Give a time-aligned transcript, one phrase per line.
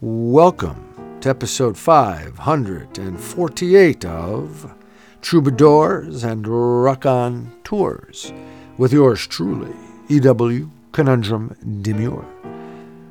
[0.00, 4.74] Welcome to episode 548 of
[5.22, 8.32] Troubadours and Rock On Tours
[8.76, 9.72] with yours truly,
[10.08, 10.68] E.W.
[10.90, 12.26] Conundrum Demure.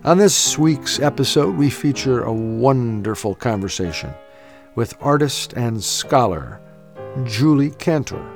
[0.04, 4.14] On this week's episode, we feature a wonderful conversation
[4.76, 6.60] with artist and scholar
[7.24, 8.30] Julie Kantor.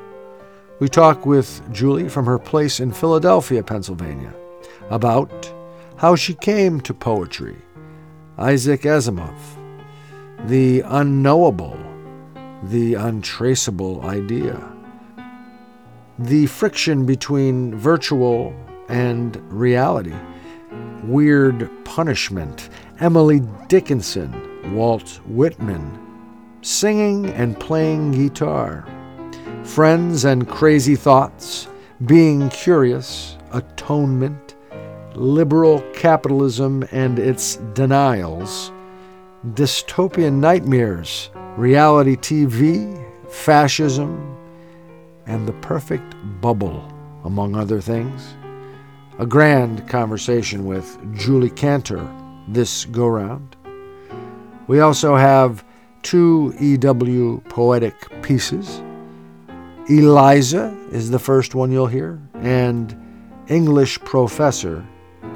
[0.80, 4.34] We talk with Julie from her place in Philadelphia, Pennsylvania,
[4.90, 5.54] about
[5.98, 7.58] how she came to poetry,
[8.40, 9.34] Isaac Asimov,
[10.46, 11.76] the unknowable,
[12.66, 14.62] the untraceable idea,
[16.20, 18.56] the friction between virtual
[18.90, 20.14] and reality,
[21.04, 22.70] weird punishment,
[23.00, 26.00] Emily Dickinson, Walt Whitman,
[26.62, 28.86] singing and playing guitar,
[29.64, 31.68] friends and crazy thoughts,
[32.06, 34.47] being curious, atonement,
[35.18, 38.72] liberal capitalism and its denials,
[39.54, 44.38] dystopian nightmares, reality TV, fascism,
[45.26, 46.88] and the perfect bubble,
[47.24, 48.36] among other things.
[49.20, 52.08] A grand conversation with Julie Kantor
[52.48, 53.56] this go round.
[54.68, 55.66] We also have
[56.02, 58.82] two EW poetic pieces.
[59.90, 62.96] Eliza is the first one you'll hear, and
[63.48, 64.86] English Professor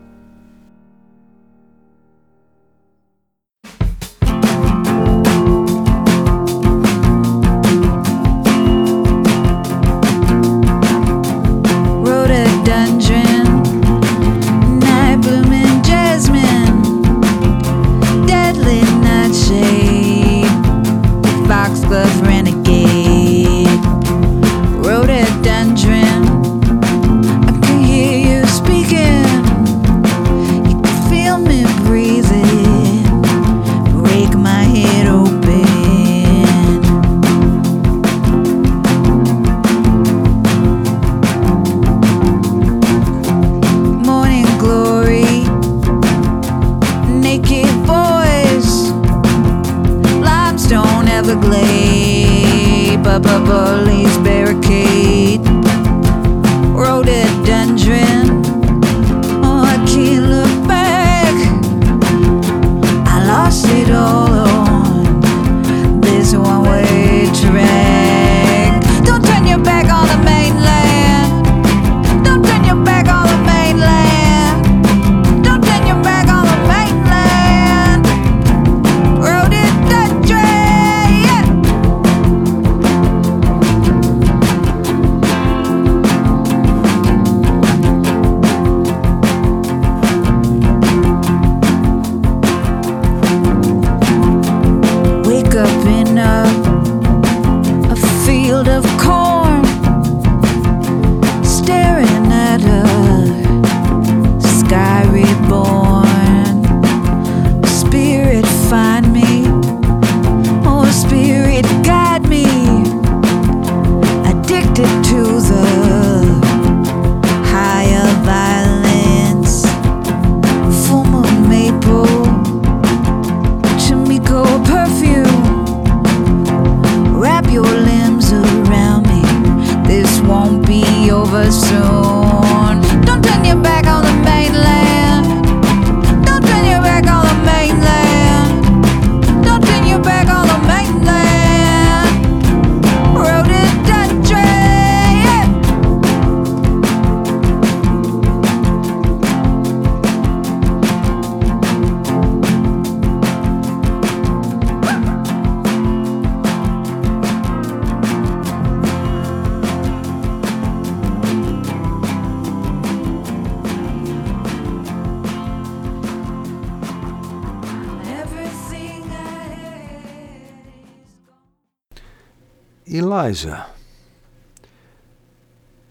[173.32, 173.66] Eliza.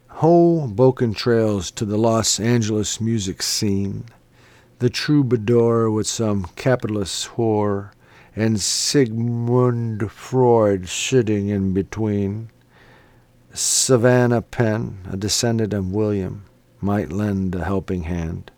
[0.10, 4.06] Hoboken trails to the Los Angeles music scene,
[4.78, 7.94] the troubadour with some capitalist whore
[8.36, 12.52] and Sigmund Freud sitting in between.
[13.56, 16.46] Savannah Penn, a descendant of William,
[16.80, 18.52] might lend a helping hand.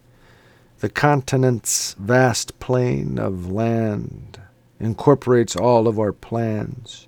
[0.80, 4.41] The continent's vast plain of land
[4.77, 7.07] incorporates all of our plans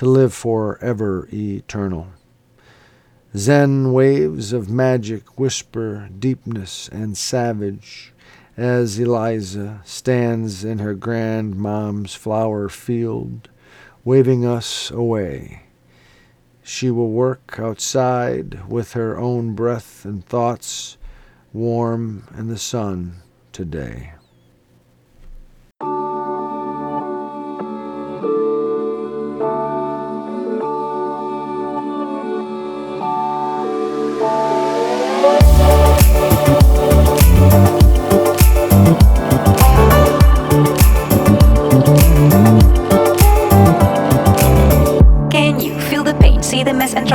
[0.00, 2.06] to live forever eternal.
[3.36, 8.14] Zen waves of magic whisper deepness and savage
[8.56, 13.50] as Eliza stands in her grandmom's flower field,
[14.02, 15.64] waving us away.
[16.62, 20.96] She will work outside with her own breath and thoughts,
[21.52, 23.16] warm in the sun
[23.52, 24.14] today.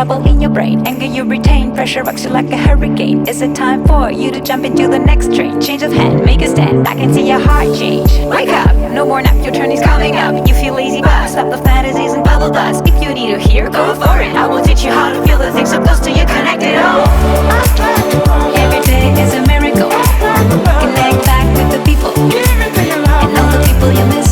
[0.06, 0.86] Trouble in your brain.
[0.86, 3.28] Anger you retain, pressure rocks you like a hurricane.
[3.28, 5.60] Is it time for you to jump into the next train?
[5.60, 6.88] Change of hand, make a stand.
[6.88, 8.12] I can see your heart change.
[8.30, 10.48] Wake up, no more nap, your turn is coming up.
[10.48, 12.88] You feel lazy, but stop the fantasies and bubble dust.
[12.88, 14.36] If you need to hear, go for it.
[14.36, 17.08] I will teach you how to feel the things so close to you, connected all.
[18.62, 19.90] Every day is a miracle.
[19.90, 24.25] Connect back with the people and all the people you miss.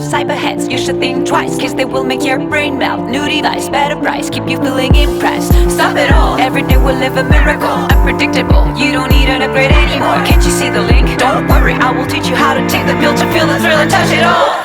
[0.00, 0.70] Of cyberheads.
[0.70, 3.08] You should think twice, cause they will make your brain melt.
[3.08, 5.52] New device, better price, keep you feeling impressed.
[5.70, 7.78] Stop it all, every day we'll live a miracle.
[7.92, 10.16] Unpredictable, you don't need an upgrade anymore.
[10.24, 11.06] Can't you see the link?
[11.18, 13.78] Don't worry, I will teach you how to take the pill to feel the thrill
[13.78, 14.59] and touch it all.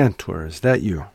[0.00, 0.44] Kantor.
[0.46, 1.06] Is that you?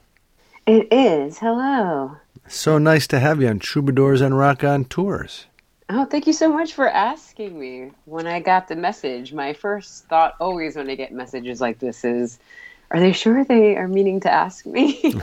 [0.65, 1.37] It is.
[1.37, 2.17] Hello.
[2.47, 5.45] So nice to have you on Troubadours and Rock on Tours.
[5.89, 7.91] Oh, thank you so much for asking me.
[8.05, 12.03] When I got the message, my first thought always when I get messages like this
[12.03, 12.39] is,
[12.89, 14.99] are they sure they are meaning to ask me?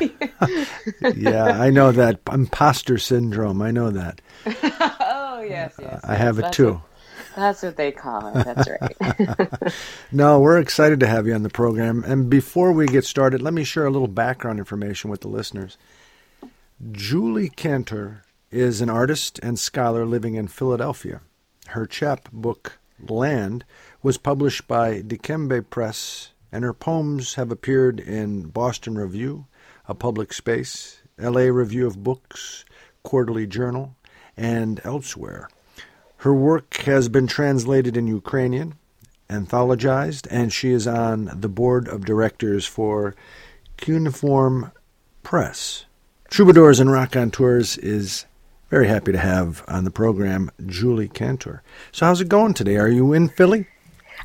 [1.16, 3.60] Yeah, I know that imposter syndrome.
[3.60, 4.20] I know that.
[5.00, 6.00] oh, yes, yes.
[6.04, 6.74] I have it too.
[6.74, 6.82] what-
[7.38, 8.44] that's what they call it.
[8.44, 9.72] That's right.
[10.12, 12.02] No, we're excited to have you on the program.
[12.04, 15.76] And before we get started, let me share a little background information with the listeners.
[16.92, 21.20] Julie Kantor is an artist and scholar living in Philadelphia.
[21.68, 23.64] Her chapbook, Land,
[24.02, 29.46] was published by Dikembe Press, and her poems have appeared in Boston Review,
[29.86, 32.64] A Public Space, LA Review of Books,
[33.02, 33.94] Quarterly Journal,
[34.36, 35.48] and elsewhere.
[36.22, 38.74] Her work has been translated in Ukrainian,
[39.30, 43.14] anthologized, and she is on the board of directors for
[43.76, 44.72] Cuneiform
[45.22, 45.84] Press.
[46.28, 48.26] Troubadours and Rock on Tours is
[48.68, 51.60] very happy to have on the program Julie Kantor.
[51.92, 52.78] So, how's it going today?
[52.78, 53.68] Are you in Philly?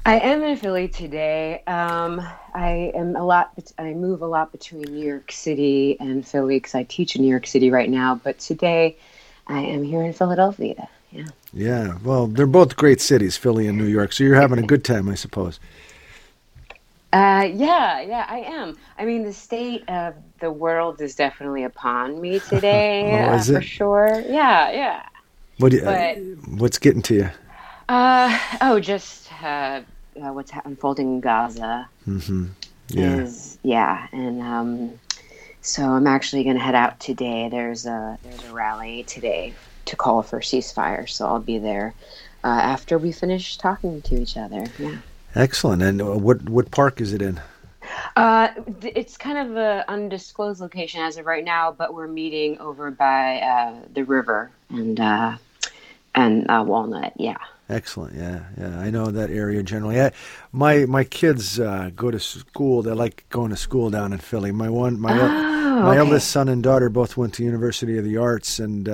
[0.03, 1.61] I am in Philly today.
[1.67, 2.19] Um,
[2.55, 3.53] I am a lot.
[3.77, 7.29] I move a lot between New York City and Philly because I teach in New
[7.29, 8.19] York City right now.
[8.23, 8.97] But today,
[9.45, 10.89] I am here in Philadelphia.
[11.13, 11.25] Yeah.
[11.53, 14.83] Yeah, well, they're both great cities, Philly and New York, so you're having a good
[14.83, 15.59] time, I suppose.
[17.11, 18.75] Uh, yeah, yeah, I am.
[18.97, 23.61] I mean, the state of the world is definitely upon me today, Oh, uh, for
[23.61, 24.23] sure.
[24.27, 25.03] Yeah, yeah.
[25.59, 26.17] What do you, But-
[26.59, 27.29] what's getting to you?
[27.87, 29.81] Uh, oh, just uh,
[30.19, 31.87] uh, what's unfolding in Gaza.
[32.07, 32.45] Mm-hmm.
[32.87, 33.15] Yeah.
[33.17, 34.99] Is, yeah, and um,
[35.61, 37.49] so I'm actually going to head out today.
[37.51, 39.53] There's a there's a rally today
[39.85, 41.93] to call for ceasefire, so I'll be there
[42.43, 44.65] uh, after we finish talking to each other.
[44.79, 44.97] Yeah.
[45.35, 45.81] Excellent.
[45.81, 47.41] And uh, what what park is it in?
[48.15, 48.47] Uh,
[48.81, 53.39] it's kind of an undisclosed location as of right now, but we're meeting over by
[53.39, 55.35] uh, the river and uh,
[56.15, 57.13] and uh, Walnut.
[57.17, 57.37] Yeah.
[57.69, 58.15] Excellent.
[58.15, 58.79] Yeah, yeah.
[58.79, 59.99] I know that area generally.
[59.99, 60.11] I,
[60.51, 62.83] my my kids uh, go to school.
[62.83, 64.51] They like going to school down in Philly.
[64.51, 65.13] My one, my
[65.73, 65.99] Oh, my okay.
[65.99, 68.87] eldest son and daughter both went to University of the Arts, and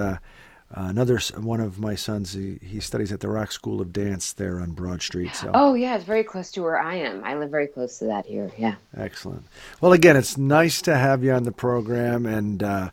[0.75, 4.33] uh, another one of my sons he, he studies at the Rock School of Dance
[4.33, 5.33] there on Broad Street.
[5.35, 7.23] So Oh yeah, it's very close to where I am.
[7.23, 8.51] I live very close to that here.
[8.57, 8.75] Yeah.
[8.95, 9.45] excellent.
[9.81, 12.89] Well, again, it's nice to have you on the program, and uh,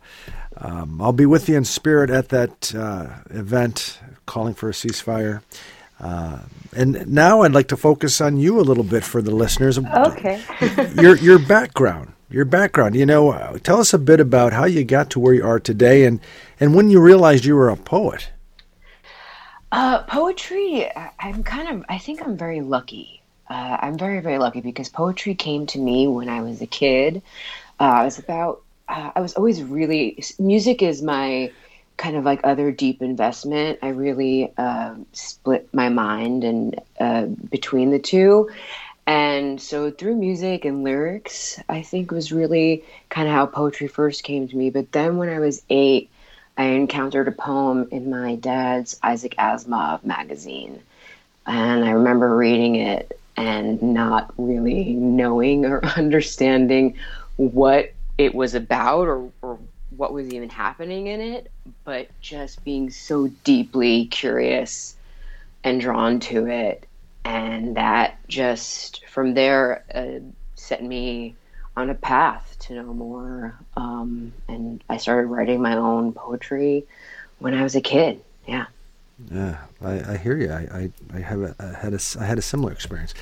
[0.57, 5.41] um, I'll be with you in spirit at that uh, event calling for a ceasefire.
[5.99, 6.39] Uh,
[6.75, 9.79] and now I'd like to focus on you a little bit for the listeners.
[9.79, 10.41] Okay.
[11.01, 12.95] your your background, your background.
[12.95, 15.59] You know, uh, tell us a bit about how you got to where you are
[15.59, 16.19] today, and
[16.59, 18.29] and when you realized you were a poet.
[19.71, 23.21] Uh, poetry, I'm kind of, I think I'm very lucky.
[23.49, 27.21] Uh, I'm very, very lucky because poetry came to me when I was a kid.
[27.79, 31.51] Uh, I was about, uh, I was always really, music is my
[31.97, 33.79] kind of like other deep investment.
[33.81, 38.49] I really uh, split my mind and uh, between the two.
[39.07, 44.23] And so through music and lyrics, I think was really kind of how poetry first
[44.23, 44.69] came to me.
[44.69, 46.09] But then when I was eight,
[46.57, 50.81] I encountered a poem in my dad's Isaac Asimov magazine.
[51.45, 56.97] And I remember reading it and not really knowing or understanding
[57.37, 59.57] what it was about or, or
[59.95, 61.49] what was even happening in it,
[61.85, 64.97] but just being so deeply curious
[65.63, 66.85] and drawn to it.
[67.27, 70.23] And that just from there uh,
[70.55, 71.35] set me
[71.75, 73.59] on a path to know more.
[73.75, 76.85] Um, and I started writing my own poetry
[77.39, 78.21] when I was a kid.
[78.47, 78.67] Yeah.
[79.29, 80.51] Yeah, I, I hear you.
[80.51, 83.15] I, I, I have a, I had a I had a similar experience,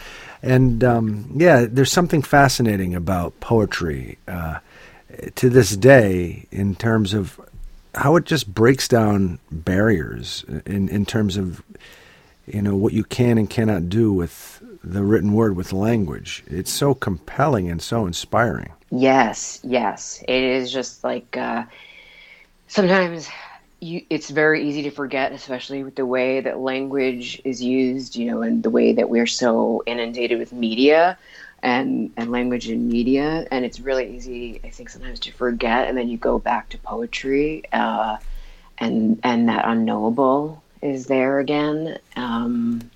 [0.43, 4.59] and um, yeah, there's something fascinating about poetry uh,
[5.35, 7.39] to this day in terms of
[7.95, 11.63] how it just breaks down barriers in in terms of
[12.45, 16.43] you know what you can and cannot do with the written word with language.
[16.47, 18.71] It's so compelling and so inspiring.
[18.91, 20.23] Yes, yes.
[20.27, 21.63] It is just like uh,
[22.67, 23.27] sometimes
[23.79, 28.27] you, it's very easy to forget, especially with the way that language is used, you
[28.27, 31.17] know, and the way that we're so inundated with media
[31.63, 33.47] and, and language and media.
[33.51, 35.87] And it's really easy, I think, sometimes to forget.
[35.87, 38.17] And then you go back to poetry uh,
[38.77, 41.97] and, and that unknowable is there again.
[42.15, 42.89] Um,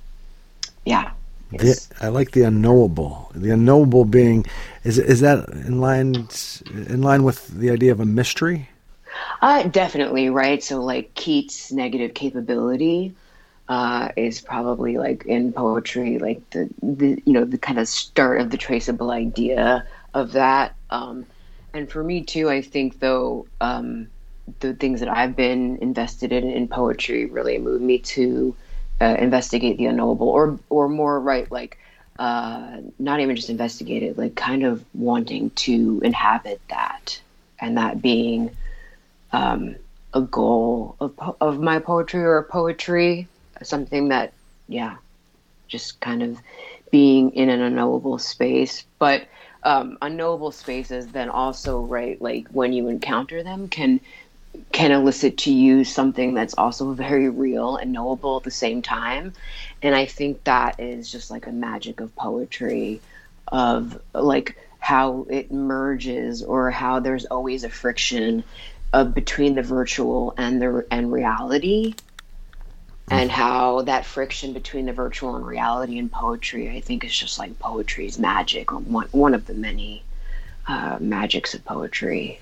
[0.86, 1.12] yeah.
[1.52, 3.32] The, I like the unknowable.
[3.34, 4.46] The unknowable being
[4.84, 6.28] is is that in line
[6.72, 8.70] in line with the idea of a mystery?
[9.42, 10.64] Uh, definitely, right?
[10.64, 13.16] So, like Keats' negative capability
[13.68, 18.42] uh, is probably like in poetry, like the, the you know the kind of start
[18.42, 20.76] of the traceable idea of that.
[20.90, 21.26] Um,
[21.74, 24.08] and for me too, I think though um,
[24.60, 28.56] the things that I've been invested in in poetry really moved me to
[29.02, 31.78] uh, investigate the unknowable, or or more right, like
[32.18, 37.22] uh, not even just investigate it, like kind of wanting to inhabit that,
[37.60, 38.56] and that being
[39.32, 39.76] um,
[40.14, 43.28] a goal of, of my poetry or poetry,
[43.64, 44.34] something that,
[44.68, 44.98] yeah,
[45.68, 46.40] just kind of
[46.92, 48.84] being in an unknowable space.
[48.98, 49.28] But
[49.64, 54.00] um, unknowable spaces then also, right, like when you encounter them, can
[54.72, 59.34] can elicit to you something that's also very real and knowable at the same time.
[59.82, 63.02] And I think that is just like a magic of poetry,
[63.48, 68.44] of like how it merges or how there's always a friction
[68.94, 71.96] of between the virtual and the and reality.
[73.12, 77.40] And how that friction between the virtual and reality in poetry i think is just
[77.40, 80.04] like poetry's magic or one, one of the many
[80.68, 82.40] uh, magics of poetry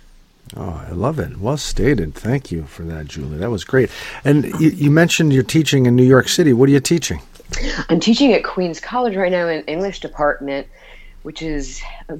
[0.55, 1.37] Oh, I love it.
[1.37, 2.15] Well stated.
[2.15, 3.37] Thank you for that, Julie.
[3.37, 3.89] That was great.
[4.23, 6.53] And you, you mentioned you're teaching in New York City.
[6.53, 7.21] What are you teaching?
[7.89, 10.67] i'm teaching at queens college right now in english department
[11.23, 12.15] which is uh,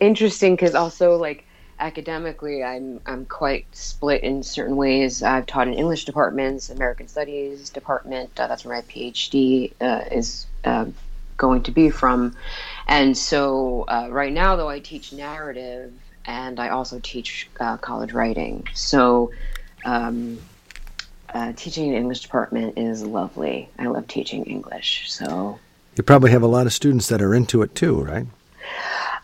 [0.00, 1.44] interesting because also like
[1.80, 7.70] academically i'm i'm quite split in certain ways i've taught in english departments american studies
[7.70, 10.84] department uh, that's where my phd uh, is uh,
[11.36, 12.34] going to be from
[12.88, 15.92] and so uh, right now though i teach narrative
[16.26, 19.30] and i also teach uh, college writing so
[19.84, 20.38] um,
[21.34, 23.68] uh, teaching in English department is lovely.
[23.78, 25.10] I love teaching English.
[25.10, 25.58] So
[25.96, 28.26] you probably have a lot of students that are into it too, right?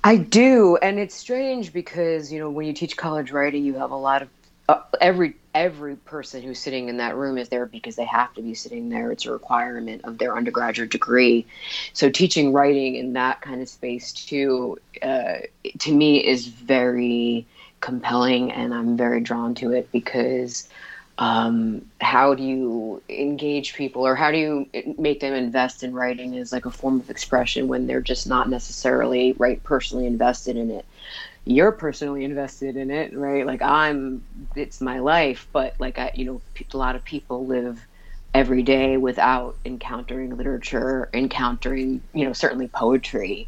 [0.03, 3.91] I do, and it's strange because you know when you teach college writing, you have
[3.91, 4.29] a lot of
[4.69, 8.43] uh, every every person who's sitting in that room is there because they have to
[8.43, 9.13] be sitting there.
[9.13, 11.47] It's a requirement of their undergraduate degree.
[11.93, 15.35] So teaching writing in that kind of space too, uh,
[15.79, 17.47] to me, is very
[17.81, 20.69] compelling, and I'm very drawn to it because
[21.19, 26.37] um, how do you engage people or how do you make them invest in writing
[26.39, 30.71] as like a form of expression when they're just not necessarily right personally invested in
[30.73, 30.85] it
[31.47, 34.25] you're personally invested in it right like i'm
[34.55, 36.41] it's my life but like i you know
[36.73, 37.87] a lot of people live
[38.33, 43.47] every day without encountering literature encountering you know certainly poetry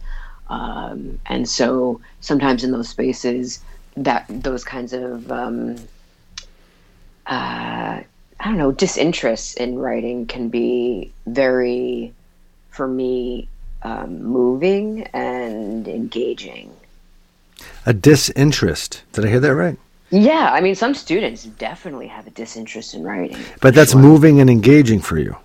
[0.48, 3.64] um, and so sometimes in those spaces
[3.96, 5.76] that those kinds of um,
[7.26, 8.00] uh,
[8.38, 12.12] I don't know, disinterest in writing can be very,
[12.70, 13.48] for me,
[13.82, 16.72] um, moving and engaging.
[17.84, 19.02] A disinterest.
[19.12, 19.78] Did I hear that right?
[20.10, 23.38] Yeah, I mean, some students definitely have a disinterest in writing.
[23.60, 24.00] But that's sure.
[24.00, 25.36] moving and engaging for you.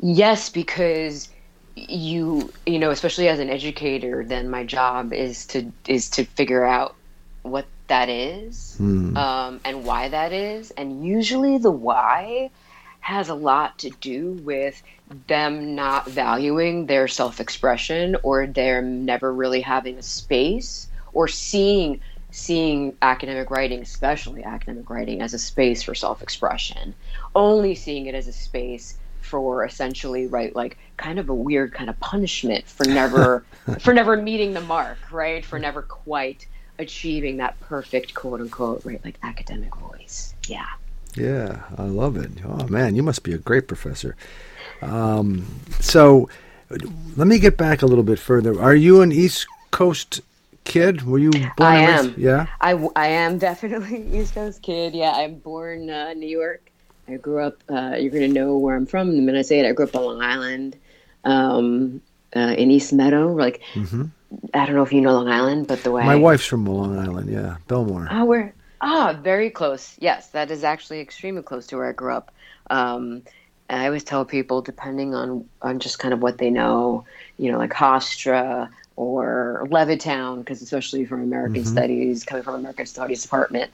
[0.00, 1.28] Yes, because
[1.76, 6.62] you you know especially as an educator then my job is to is to figure
[6.62, 6.94] out
[7.42, 9.16] what that is mm.
[9.16, 10.70] um, and why that is.
[10.70, 12.50] And usually the why
[13.00, 14.80] has a lot to do with
[15.26, 22.00] them not valuing their self expression or them never really having a space or seeing
[22.32, 26.94] seeing academic writing especially academic writing as a space for self-expression.
[27.34, 31.90] Only seeing it as a space for essentially right like kind of a weird kind
[31.90, 33.44] of punishment for never
[33.80, 35.44] for never meeting the mark right?
[35.44, 36.46] For never quite
[36.78, 40.34] achieving that perfect quote unquote right like academic voice.
[40.46, 40.66] Yeah.
[41.16, 42.30] Yeah i love it.
[42.44, 44.16] Oh man you must be a great professor.
[44.82, 45.46] Um,
[45.80, 46.28] so
[47.16, 48.60] let me get back a little bit further.
[48.60, 50.20] Are you an east coast
[50.70, 51.02] kid?
[51.02, 52.14] Were you born i am.
[52.16, 52.46] Yeah?
[52.60, 54.94] I, I am definitely east coast kid.
[54.94, 56.70] Yeah i'm born uh, new york.
[57.08, 59.58] I grew up uh, you're going to know where i'm from the minute i say
[59.60, 60.76] it i grew up on long island
[61.24, 62.00] um,
[62.36, 64.04] uh, in east meadow like mm-hmm.
[64.54, 66.96] I don't know if you know Long Island, but the way my wife's from Long
[66.96, 68.06] Island, yeah, Bellmore.
[68.10, 69.96] Oh, we're ah, very close.
[69.98, 72.30] Yes, that is actually extremely close to where I grew up.
[72.70, 73.22] Um,
[73.68, 77.04] I always tell people, depending on on just kind of what they know,
[77.38, 78.68] you know, like Hofstra
[79.00, 81.72] or Levittown, because especially from American mm-hmm.
[81.72, 83.70] Studies, coming from American Studies department,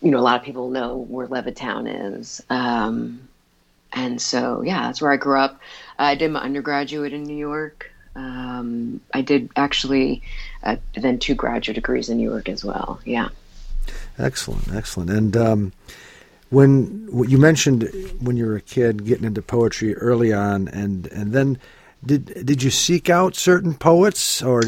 [0.00, 2.42] you know, a lot of people know where Levittown is.
[2.48, 3.28] Um,
[3.92, 5.60] and so, yeah, that's where I grew up.
[5.98, 7.90] I did my undergraduate in New York.
[8.14, 10.22] Um, I did actually
[10.62, 12.98] uh, then two graduate degrees in New York as well.
[13.04, 13.28] Yeah.
[14.18, 15.10] Excellent, excellent.
[15.10, 15.72] And um,
[16.48, 17.90] when you mentioned
[18.20, 21.58] when you were a kid getting into poetry early on, and and then
[22.06, 24.62] did did you seek out certain poets or?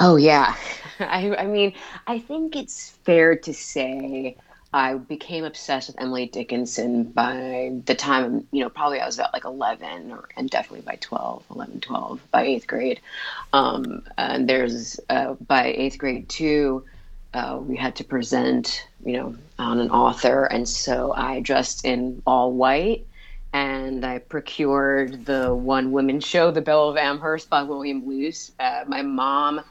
[0.00, 0.56] Oh yeah,
[0.98, 1.74] I, I mean
[2.06, 4.36] I think it's fair to say
[4.74, 9.32] I became obsessed with Emily Dickinson by the time, you know, probably I was about
[9.32, 13.00] like 11 or, and definitely by 12, 11, 12, by eighth grade.
[13.52, 16.84] Um, and there's, uh, by eighth grade too,
[17.34, 20.42] uh, we had to present, you know, on an author.
[20.42, 23.06] And so I dressed in all white
[23.54, 28.50] and I procured the one woman show, The Belle of Amherst by William Luce.
[28.58, 29.62] Uh, my mom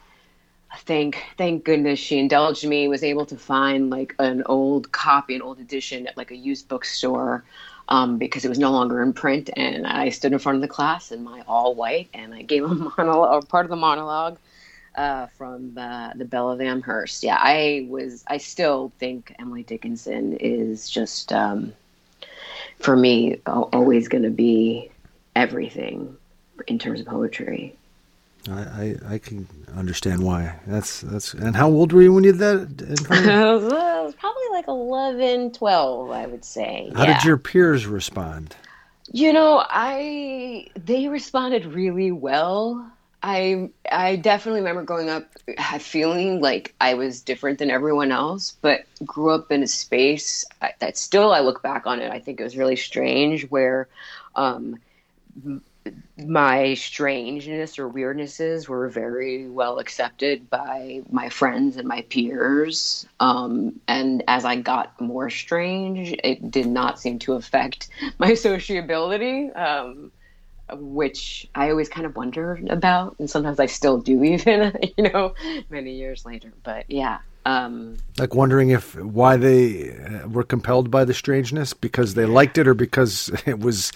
[0.77, 5.41] thank thank goodness she indulged me was able to find like an old copy an
[5.43, 7.43] old edition at like a used bookstore
[7.89, 10.67] um, because it was no longer in print and i stood in front of the
[10.67, 12.67] class in my all white and i gave a
[12.97, 14.39] monologue part of the monologue
[14.95, 20.35] uh, from the, the belle of amherst yeah i was i still think emily dickinson
[20.37, 21.71] is just um,
[22.83, 24.91] for me always going to be
[25.35, 26.15] everything
[26.67, 27.75] in terms of poetry
[28.49, 30.59] I, I, I, can understand why.
[30.67, 31.33] That's that's.
[31.33, 33.07] And how old were you when you did that?
[33.09, 33.55] I
[34.03, 36.91] was probably like 11, 12, I would say.
[36.93, 37.13] How yeah.
[37.13, 38.55] did your peers respond?
[39.11, 42.91] You know, I they responded really well.
[43.23, 45.29] I I definitely remember growing up
[45.79, 50.45] feeling like I was different than everyone else, but grew up in a space
[50.79, 52.11] that still I look back on it.
[52.11, 53.87] I think it was really strange where.
[54.35, 54.79] Um,
[56.17, 63.05] my strangeness or weirdnesses were very well accepted by my friends and my peers.
[63.19, 69.51] Um, and as I got more strange, it did not seem to affect my sociability,
[69.51, 70.11] um,
[70.71, 73.15] which I always kind of wondered about.
[73.19, 75.33] And sometimes I still do, even, you know,
[75.69, 76.53] many years later.
[76.63, 77.19] But yeah.
[77.45, 82.57] Um, like wondering if why they uh, were compelled by the strangeness because they liked
[82.57, 83.91] it or because it was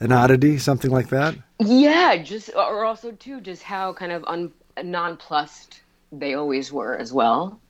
[0.00, 1.36] an oddity, something like that.
[1.58, 4.52] Yeah, just or also too, just how kind of un,
[4.82, 5.80] nonplussed
[6.12, 7.60] they always were as well.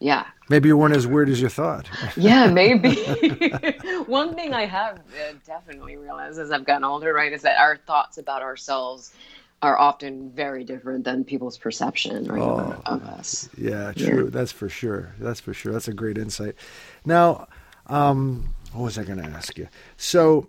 [0.00, 0.26] Yeah.
[0.48, 1.88] Maybe you weren't as weird as you thought.
[2.16, 2.96] yeah, maybe.
[4.06, 7.76] One thing I have uh, definitely realized as I've gotten older, right, is that our
[7.76, 9.12] thoughts about ourselves
[9.62, 13.48] are often very different than people's perception right, oh, of us.
[13.58, 14.24] Yeah, true.
[14.24, 14.30] Yeah.
[14.30, 15.12] That's for sure.
[15.20, 15.72] That's for sure.
[15.72, 16.54] That's a great insight.
[17.04, 17.46] Now,
[17.86, 19.68] um, what was I going to ask you?
[19.98, 20.48] So,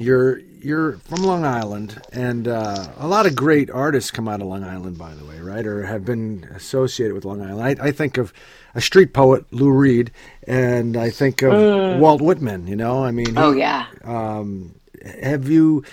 [0.00, 4.48] you're you're from Long Island, and uh, a lot of great artists come out of
[4.48, 5.66] Long Island, by the way, right?
[5.66, 7.80] Or have been associated with Long Island.
[7.80, 8.32] I, I think of
[8.74, 10.10] a street poet, Lou Reed,
[10.46, 11.98] and I think of mm.
[11.98, 12.66] Walt Whitman.
[12.66, 13.86] You know, I mean, oh yeah.
[14.02, 14.74] Um,
[15.22, 15.84] have you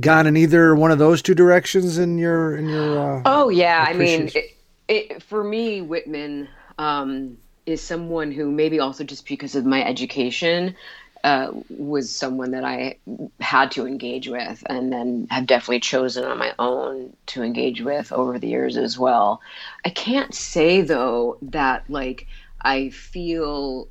[0.00, 3.18] gone in either one of those two directions in your in your?
[3.18, 4.56] Uh, oh yeah, I mean, it,
[4.88, 10.76] it, for me, Whitman um, is someone who maybe also just because of my education
[11.24, 12.98] uh, was someone that I
[13.40, 18.12] had to engage with, and then have definitely chosen on my own to engage with
[18.12, 19.40] over the years as well.
[19.84, 22.26] I can't say though that like
[22.60, 23.88] I feel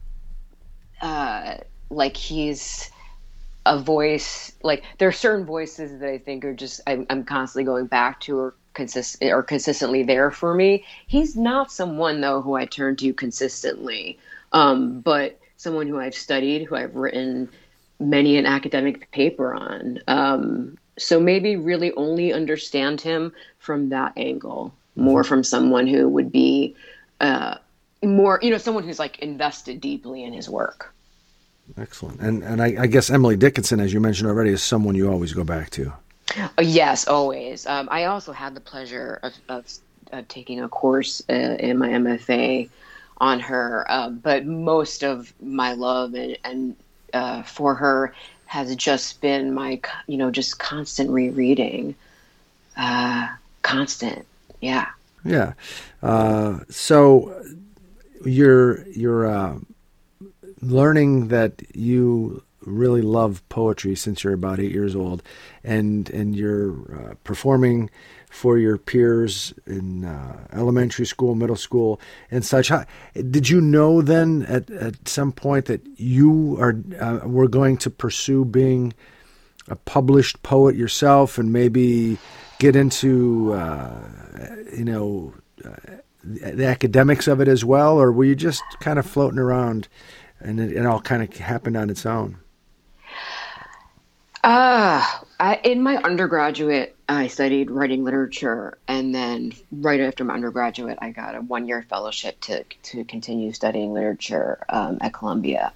[1.02, 1.58] uh,
[1.90, 2.90] like he's
[3.66, 4.54] a voice.
[4.64, 8.22] Like there are certain voices that I think are just I'm, I'm constantly going back
[8.22, 10.86] to or consist or consistently there for me.
[11.08, 14.18] He's not someone though who I turn to consistently,
[14.54, 17.50] um, but someone who I've studied, who I've written
[18.00, 20.00] many an academic paper on.
[20.08, 26.32] Um, so maybe really only understand him from that angle, more from someone who would
[26.32, 26.76] be
[27.20, 27.56] uh,
[28.04, 30.94] more, you know, someone who's like invested deeply in his work.
[31.78, 32.20] Excellent.
[32.22, 35.34] And and I, I guess Emily Dickinson, as you mentioned already, is someone you always
[35.34, 35.92] go back to.
[36.38, 37.66] Uh, yes, always.
[37.66, 39.66] Um, I also had the pleasure of, of,
[40.12, 42.70] of taking a course uh, in my MFA
[43.18, 43.86] on her.
[43.90, 46.76] Uh, but most of my love and, and
[47.14, 48.14] uh, for her
[48.46, 51.96] has just been my, you know, just constant rereading.
[52.78, 53.28] Uh,
[53.62, 54.26] constant,
[54.62, 54.88] yeah.
[55.26, 55.54] Yeah.
[56.02, 57.44] Uh, so
[58.26, 59.58] you're you're uh,
[60.62, 65.24] learning that you really love poetry since you're about eight years old,
[65.64, 67.90] and and you're uh, performing
[68.30, 72.70] for your peers in uh, elementary school, middle school, and such.
[72.70, 72.86] How,
[73.16, 77.90] did you know then at, at some point that you are uh, were going to
[77.90, 78.94] pursue being
[79.70, 82.18] a published poet yourself and maybe
[82.60, 84.02] get into uh,
[84.76, 85.34] you know
[85.66, 85.72] uh,
[86.24, 89.88] the academics of it as well, or were you just kind of floating around
[90.40, 92.38] and it, it all kind of happened on its own?
[94.44, 100.98] Ah, uh, in my undergraduate, I studied writing literature, and then right after my undergraduate,
[101.02, 105.74] I got a one-year fellowship to to continue studying literature um, at Columbia.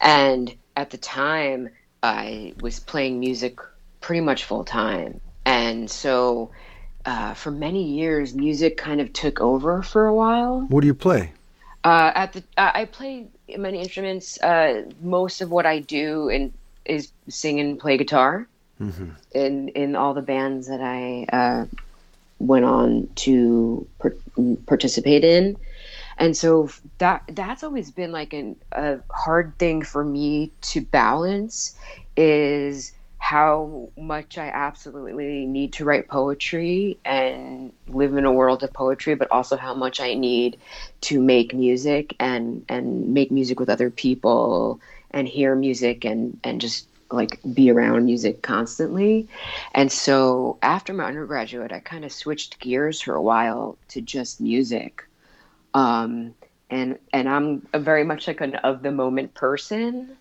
[0.00, 1.70] And at the time,
[2.02, 3.60] I was playing music
[4.00, 6.50] pretty much full time, and so
[7.06, 10.60] uh, for many years, music kind of took over for a while.
[10.68, 11.32] What do you play?
[11.82, 14.38] Uh, at the uh, I play many instruments.
[14.42, 16.52] Uh, most of what I do in
[16.84, 18.46] is sing and play guitar
[18.80, 19.10] mm-hmm.
[19.32, 21.66] in in all the bands that I uh,
[22.38, 23.86] went on to
[24.66, 25.56] participate in,
[26.18, 31.76] and so that that's always been like an, a hard thing for me to balance
[32.16, 38.72] is how much I absolutely need to write poetry and live in a world of
[38.72, 40.58] poetry, but also how much I need
[41.00, 46.60] to make music and and make music with other people and hear music and and
[46.60, 49.28] just like be around music constantly.
[49.74, 54.40] And so after my undergraduate, I kind of switched gears for a while to just
[54.40, 55.06] music.
[55.74, 56.34] Um,
[56.70, 60.16] and and I'm a very much like an of the moment person.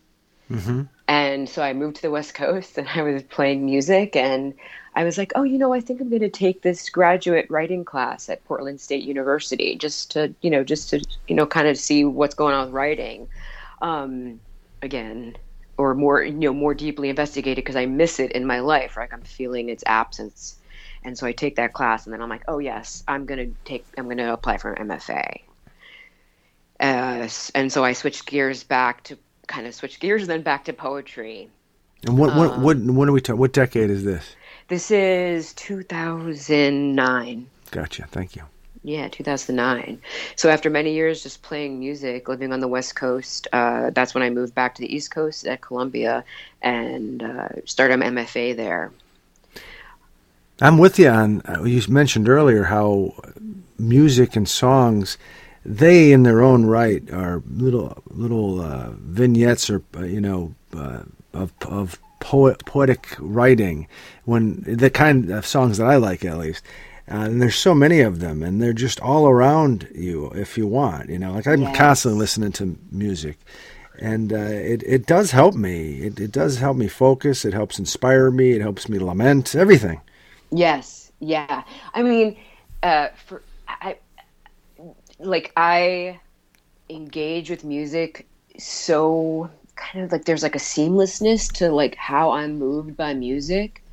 [0.52, 0.84] Mm-hmm.
[1.08, 4.54] And so I moved to the West Coast and I was playing music and
[4.95, 7.84] I was like, oh, you know, I think I'm going to take this graduate writing
[7.84, 11.78] class at Portland State University just to, you know, just to, you know, kind of
[11.78, 13.28] see what's going on with writing.
[13.82, 14.39] Um,
[14.82, 15.36] again,
[15.78, 18.98] or more you know more deeply investigated because I miss it in my life.
[18.98, 20.58] Like I'm feeling its absence,
[21.04, 23.86] and so I take that class, and then I'm like, oh yes, I'm gonna take
[23.98, 25.42] I'm gonna apply for an MFA.
[26.80, 30.66] Uh, and so I switched gears back to kind of switch gears, and then back
[30.66, 31.50] to poetry.
[32.06, 33.40] And what what um, what when are we talking?
[33.40, 34.36] What decade is this?
[34.68, 37.50] This is 2009.
[37.72, 38.08] Gotcha.
[38.10, 38.44] Thank you.
[38.86, 40.00] Yeah, 2009.
[40.36, 44.21] So after many years just playing music, living on the West Coast, uh, that's when
[44.21, 46.24] I moved back to the East Coast at Columbia
[46.62, 48.91] and uh, started my MFA there.
[50.62, 51.41] I'm with you on.
[51.48, 53.15] Uh, you mentioned earlier how
[53.80, 55.17] music and songs
[55.65, 61.00] they in their own right are little little uh, vignettes or uh, you know uh,
[61.34, 63.88] of of poet, poetic writing
[64.26, 66.63] when the kind of songs that I like at least.
[67.10, 70.65] Uh, and there's so many of them, and they're just all around you if you
[70.68, 71.10] want.
[71.10, 71.76] You know, like I'm Yes.
[71.76, 73.38] constantly listening to music,
[74.00, 76.02] and uh, it it does help me.
[76.02, 77.46] It it does help me focus.
[77.46, 78.52] It helps inspire me.
[78.54, 80.02] It helps me lament everything.
[80.52, 81.63] Yes, yeah.
[81.94, 82.38] I mean,
[82.84, 83.98] uh, for I
[85.20, 86.20] like I
[86.89, 92.58] engage with music so kind of like there's like a seamlessness to like how I'm
[92.60, 93.84] moved by music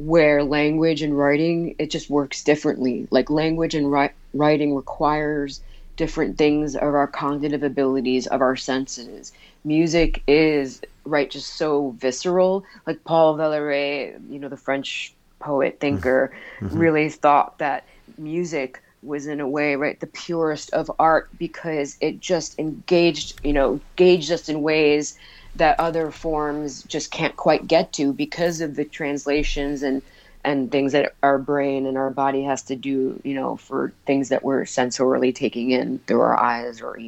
[0.00, 3.06] where language and writing it just works differently.
[3.10, 5.60] Like language and ri- writing requires
[5.96, 9.30] different things of our cognitive abilities of our senses.
[9.62, 12.64] Music is right just so visceral.
[12.86, 16.66] Like paul Valéry, you know the french poet thinker mm-hmm.
[16.66, 16.78] Mm-hmm.
[16.78, 17.86] really thought that
[18.16, 23.52] music was in a way right the purest of art because it just engaged you
[23.52, 25.16] know engaged us in ways
[25.56, 30.02] that other forms just can't quite get to because of the translations and
[30.42, 34.30] and things that our brain and our body has to do you know for things
[34.30, 36.98] that we're sensorily taking in through our eyes or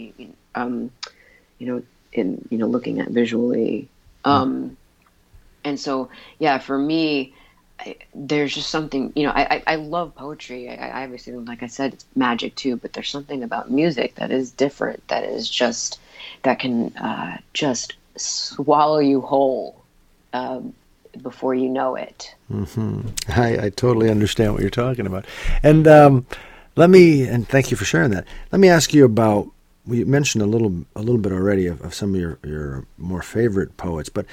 [0.55, 0.91] um
[1.59, 3.89] you know in you know looking at visually.
[4.25, 4.77] Um
[5.65, 7.35] and so yeah for me
[7.79, 10.69] I, there's just something you know I, I, I love poetry.
[10.69, 14.31] I, I obviously like I said it's magic too but there's something about music that
[14.31, 16.01] is different that is just
[16.43, 19.83] that can uh, just swallow you whole
[20.33, 20.75] um,
[21.23, 22.35] before you know it
[23.29, 25.27] I, I totally understand what you're talking about.
[25.63, 26.27] And um,
[26.77, 28.27] let me and thank you for sharing that.
[28.51, 29.49] Let me ask you about.
[29.85, 33.21] We mentioned a little a little bit already of, of some of your, your more
[33.23, 34.27] favorite poets, but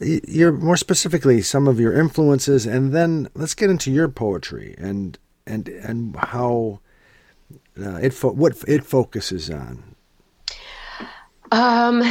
[0.00, 5.18] you're more specifically some of your influences, and then let's get into your poetry and
[5.46, 6.80] and and how
[7.78, 9.82] uh, it fo- what it focuses on.
[11.52, 12.02] Um,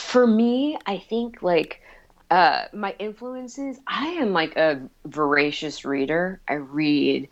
[0.00, 1.80] for me, I think like
[2.30, 3.78] uh, my influences.
[3.86, 6.40] I am like a voracious reader.
[6.48, 7.28] I read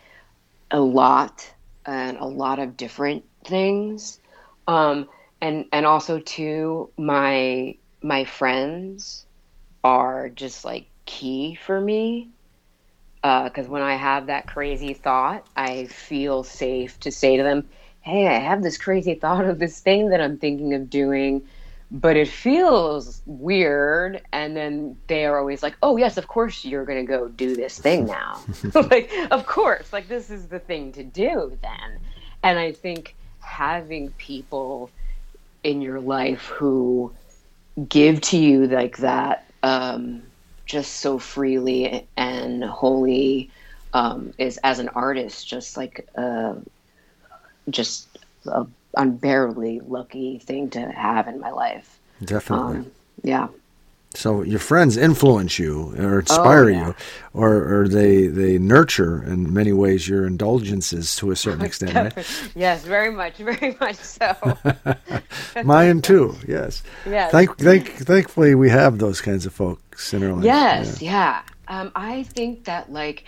[0.71, 1.53] a lot
[1.87, 4.21] and a lot of different things.
[4.67, 5.09] Um,
[5.41, 9.27] and and also too, my my friends
[9.83, 12.29] are just like key for me
[13.23, 17.69] because when I have that crazy thought, I feel safe to say to them,
[18.01, 21.43] "Hey, I have this crazy thought of this thing that I'm thinking of doing,
[21.91, 26.85] but it feels weird." And then they are always like, "Oh, yes, of course you're
[26.85, 28.41] going to go do this thing now."
[28.75, 31.99] like, of course, like this is the thing to do then.
[32.43, 34.91] And I think having people
[35.65, 37.13] in your life who
[37.89, 40.23] give to you like that um,
[40.67, 43.51] just so freely and wholly
[43.93, 46.55] um, is as an artist just like uh,
[47.71, 48.07] just
[48.47, 52.79] a unbearably lucky thing to have in my life Definitely.
[52.79, 52.91] um,
[53.23, 53.49] yeah
[54.15, 56.87] So your friends influence you or inspire Oh, yeah.
[56.89, 56.95] you,
[57.35, 62.27] or or they they nurture in many ways your indulgences to a certain extent, right?
[62.57, 64.33] yes very much very much so
[65.65, 66.35] Mine too.
[66.47, 66.83] Yes.
[67.07, 67.31] Yes.
[67.33, 70.45] Thank, thank, thankfully, we have those kinds of folks in our lives.
[70.47, 71.43] Yes, yeah.
[71.69, 73.25] Um, I think that like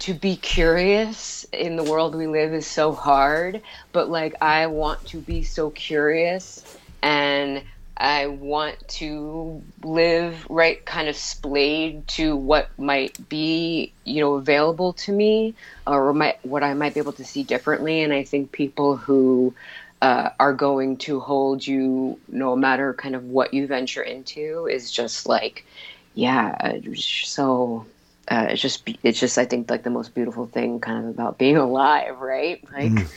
[0.00, 5.04] to be curious in the world we live is so hard, but like I want
[5.06, 6.64] to be so curious
[7.02, 7.62] and
[7.96, 14.92] I want to live right kind of splayed to what might be, you know, available
[14.94, 15.54] to me
[15.86, 18.02] or what I might be able to see differently.
[18.02, 19.52] And I think people who
[20.00, 24.92] uh, are going to hold you no matter kind of what you venture into is
[24.92, 25.66] just like,
[26.14, 27.84] yeah, so
[28.30, 31.38] uh, it's just it's just I think like the most beautiful thing kind of about
[31.38, 32.62] being alive, right?
[32.72, 33.08] Like,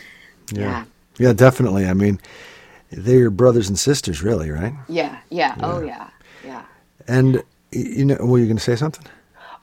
[0.51, 0.85] yeah,
[1.17, 1.85] Yeah, definitely.
[1.85, 2.19] I mean,
[2.91, 4.73] they're your brothers and sisters, really, right?
[4.87, 6.09] yeah, yeah, oh yeah,
[6.45, 6.63] yeah.
[7.07, 9.05] And you know, were you going to say something?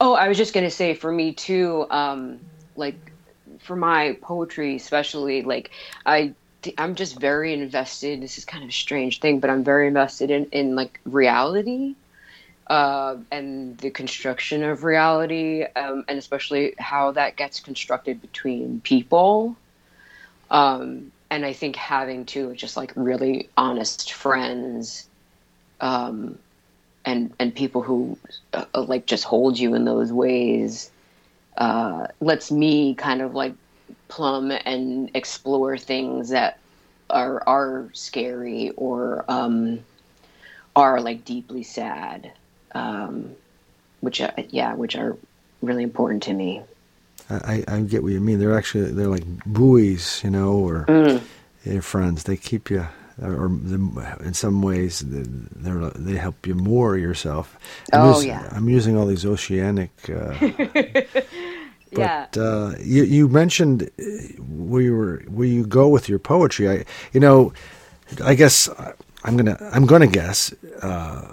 [0.01, 2.39] Oh, I was just gonna say for me too, um,
[2.75, 3.11] like
[3.59, 5.71] for my poetry especially, like
[6.05, 6.33] I
[6.77, 8.21] I'm just very invested.
[8.21, 11.95] This is kind of a strange thing, but I'm very invested in in like reality.
[12.69, 19.55] Uh, and the construction of reality, um, and especially how that gets constructed between people.
[20.51, 25.07] Um, and I think having to just like really honest friends,
[25.81, 26.37] um,
[27.05, 28.17] and and people who
[28.53, 30.91] uh, like just hold you in those ways,
[31.57, 33.53] uh, lets me kind of like
[34.07, 36.59] plumb and explore things that
[37.09, 39.79] are are scary or um,
[40.75, 42.31] are like deeply sad,
[42.73, 43.35] um,
[44.01, 45.15] which uh, yeah, which are
[45.61, 46.61] really important to me.
[47.29, 48.39] I, I get what you mean.
[48.39, 51.21] They're actually they're like buoys, you know, or Mm.
[51.63, 52.23] your friends.
[52.23, 52.87] They keep you,
[53.21, 53.45] or
[54.25, 55.23] in some ways, they
[55.95, 57.55] they help you more yourself.
[57.93, 58.49] I'm oh using, yeah.
[58.51, 59.91] I'm using all these oceanic.
[60.09, 60.33] Uh,
[61.91, 62.25] yeah.
[62.31, 64.03] But uh, you you mentioned uh,
[64.41, 66.69] where you were where you go with your poetry.
[66.69, 67.53] I you know,
[68.23, 68.69] I guess
[69.23, 71.27] I'm gonna I'm gonna guess uh,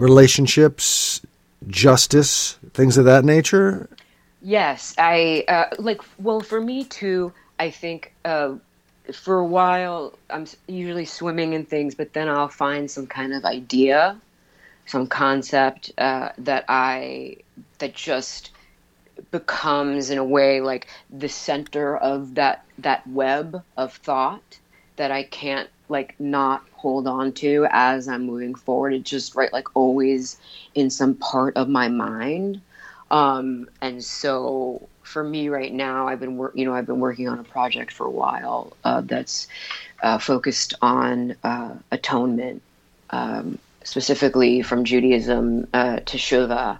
[0.00, 1.20] relationships,
[1.66, 3.88] justice, things of that nature.
[4.42, 6.00] Yes, I uh, like.
[6.18, 7.32] Well, for me too.
[7.58, 8.54] I think uh,
[9.12, 13.44] for a while I'm usually swimming in things, but then I'll find some kind of
[13.44, 14.18] idea,
[14.86, 17.36] some concept uh, that I
[17.78, 18.50] that just
[19.30, 24.58] becomes in a way like the center of that that web of thought
[24.96, 28.94] that I can't like not hold on to as I'm moving forward.
[28.94, 30.38] It's just right like always
[30.74, 32.60] in some part of my mind.
[33.10, 37.28] Um, and so for me right now, I've been work, you know, I've been working
[37.28, 39.48] on a project for a while uh, that's
[40.02, 42.62] uh, focused on uh, atonement,
[43.10, 46.78] um, specifically from Judaism uh, teshuvah,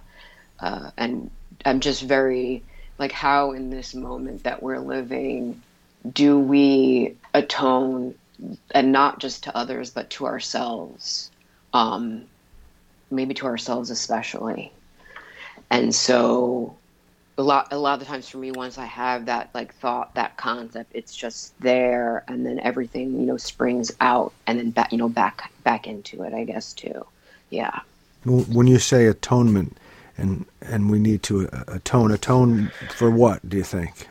[0.61, 1.29] uh, and
[1.65, 2.63] I'm just very
[2.97, 5.61] like how in this moment that we're living,
[6.11, 8.15] do we atone,
[8.71, 11.31] and not just to others but to ourselves,
[11.73, 12.23] um,
[13.09, 14.71] maybe to ourselves especially
[15.69, 16.75] and so
[17.37, 20.13] a lot a lot of the times for me once i have that like thought
[20.13, 24.91] that concept it's just there and then everything you know springs out and then back
[24.91, 27.05] you know back back into it i guess too
[27.49, 27.79] yeah
[28.25, 29.77] When you say atonement,
[30.17, 33.47] and and we need to uh, atone, atone for what?
[33.49, 34.07] Do you think?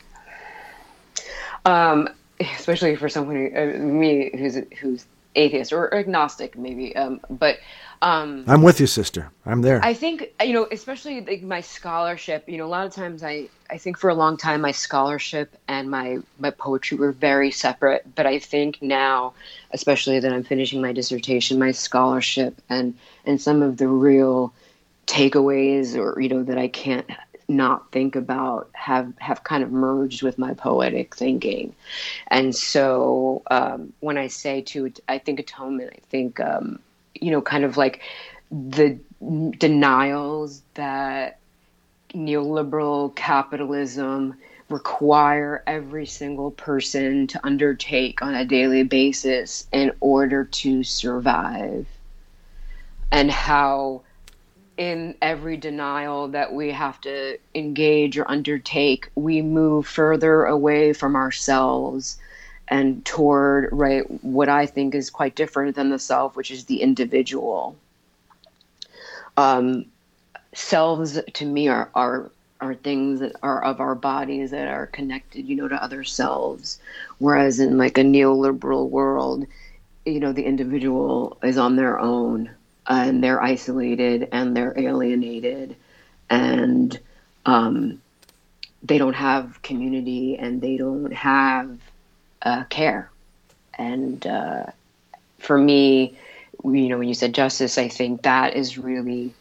[1.64, 2.08] um
[2.56, 7.58] especially for someone who, uh, me who's who's atheist or agnostic maybe um but
[8.02, 9.30] um I'm with you, sister.
[9.44, 9.84] I'm there.
[9.84, 12.48] I think you know, especially like my scholarship.
[12.48, 15.54] You know, a lot of times I I think for a long time my scholarship
[15.68, 18.06] and my my poetry were very separate.
[18.14, 19.34] But I think now,
[19.72, 24.54] especially that I'm finishing my dissertation, my scholarship and and some of the real
[25.06, 27.06] takeaways, or you know, that I can't
[27.50, 31.74] not think about have have kind of merged with my poetic thinking.
[32.28, 36.78] And so um, when i say to i think atonement i think um,
[37.14, 38.00] you know kind of like
[38.50, 38.98] the
[39.58, 41.38] denials that
[42.14, 44.34] neoliberal capitalism
[44.68, 51.86] require every single person to undertake on a daily basis in order to survive.
[53.10, 54.02] And how
[54.80, 61.14] in every denial that we have to engage or undertake we move further away from
[61.14, 62.16] ourselves
[62.68, 66.80] and toward right what i think is quite different than the self which is the
[66.80, 67.76] individual.
[69.36, 69.84] Um,
[70.54, 72.30] selves to me are, are
[72.62, 76.78] are things that are of our bodies that are connected you know to other selves.
[77.18, 79.46] Whereas in like a neoliberal world
[80.06, 82.48] you know the individual is on their own
[82.90, 85.76] and they're isolated and they're alienated
[86.28, 86.98] and
[87.46, 88.02] um,
[88.82, 91.78] they don't have community and they don't have
[92.42, 93.10] uh, care.
[93.78, 94.66] And uh,
[95.40, 96.14] for me
[96.64, 99.32] you know when you said justice i think that is really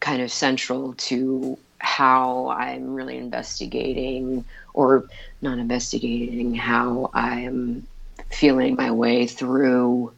[0.00, 5.04] kind of central to how i'm really investigating or
[5.42, 7.86] not investigating how i'm
[8.30, 10.12] feeling my way through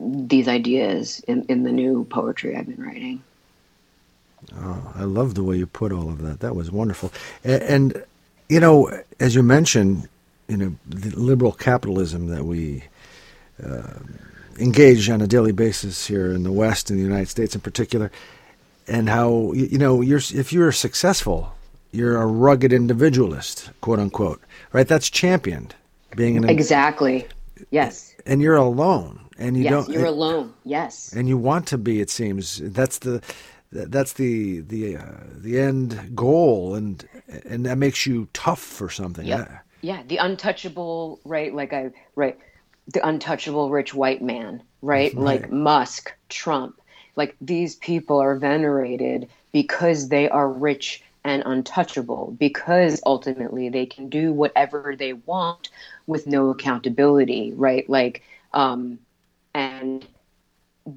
[0.00, 3.22] these ideas in, in the new poetry i've been writing
[4.56, 6.40] Oh, I love the way you put all of that.
[6.40, 7.12] That was wonderful.
[7.44, 8.04] And, and
[8.48, 10.08] you know, as you mentioned,
[10.48, 12.84] you know, the liberal capitalism that we
[13.62, 13.94] uh,
[14.58, 18.10] engage on a daily basis here in the West, in the United States in particular,
[18.86, 21.54] and how you, you know, you're if you're successful,
[21.92, 24.40] you're a rugged individualist, quote unquote,
[24.72, 24.88] right?
[24.88, 25.74] That's championed
[26.16, 27.26] being an exactly
[27.70, 29.88] yes and you're alone, and you yes don't.
[29.90, 30.52] you're alone.
[30.64, 31.12] Yes.
[31.14, 32.58] And you want to be it seems.
[32.62, 33.22] That's the
[33.70, 35.02] that's the the uh,
[35.36, 37.06] the end goal and
[37.44, 39.40] and that makes you tough for something Yep.
[39.50, 42.38] I- yeah the untouchable right like i right
[42.92, 45.14] the untouchable rich white man right.
[45.14, 46.80] Like musk trump
[47.14, 54.08] like these people are venerated because they are rich and untouchable because ultimately they can
[54.08, 55.68] do whatever they want
[56.06, 57.88] with no accountability right?
[57.90, 58.22] Like
[58.54, 58.98] um
[59.54, 60.06] and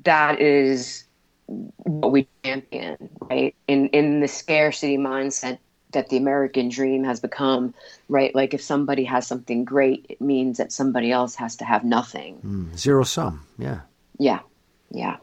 [0.04, 1.04] that is
[1.48, 3.56] what we champion, right?
[3.68, 5.60] In in the scarcity mindset
[5.92, 7.74] that the American dream has become,
[8.08, 8.34] right?
[8.34, 12.40] Like if somebody has something great, it means that somebody else has to have nothing.
[12.46, 13.82] Mm, zero sum yeah
[14.18, 14.40] Yeah.
[14.90, 15.18] Yeah.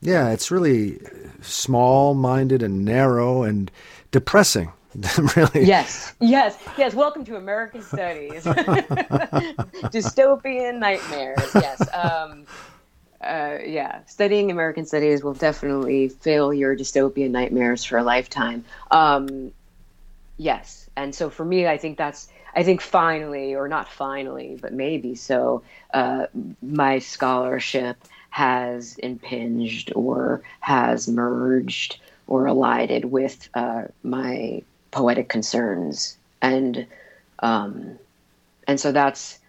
[0.00, 1.00] yeah it's really
[1.42, 3.70] small minded and narrow and
[4.10, 4.72] depressing
[5.36, 5.64] really?
[5.64, 6.92] Yes, yes, yes.
[6.92, 8.44] Welcome to American Studies.
[9.88, 11.50] Dystopian nightmares.
[11.54, 11.80] Yes.
[11.94, 12.46] Um,
[13.22, 18.64] uh, yeah, studying American Studies will definitely fill your dystopian nightmares for a lifetime.
[18.90, 19.52] Um,
[20.36, 22.28] yes, and so for me, I think that's.
[22.54, 25.62] I think finally, or not finally, but maybe so,
[25.94, 26.26] uh,
[26.60, 27.96] my scholarship
[28.28, 34.62] has impinged or has merged or elided with uh, my
[34.92, 36.86] poetic concerns, and
[37.40, 37.98] um,
[38.68, 39.40] and so that's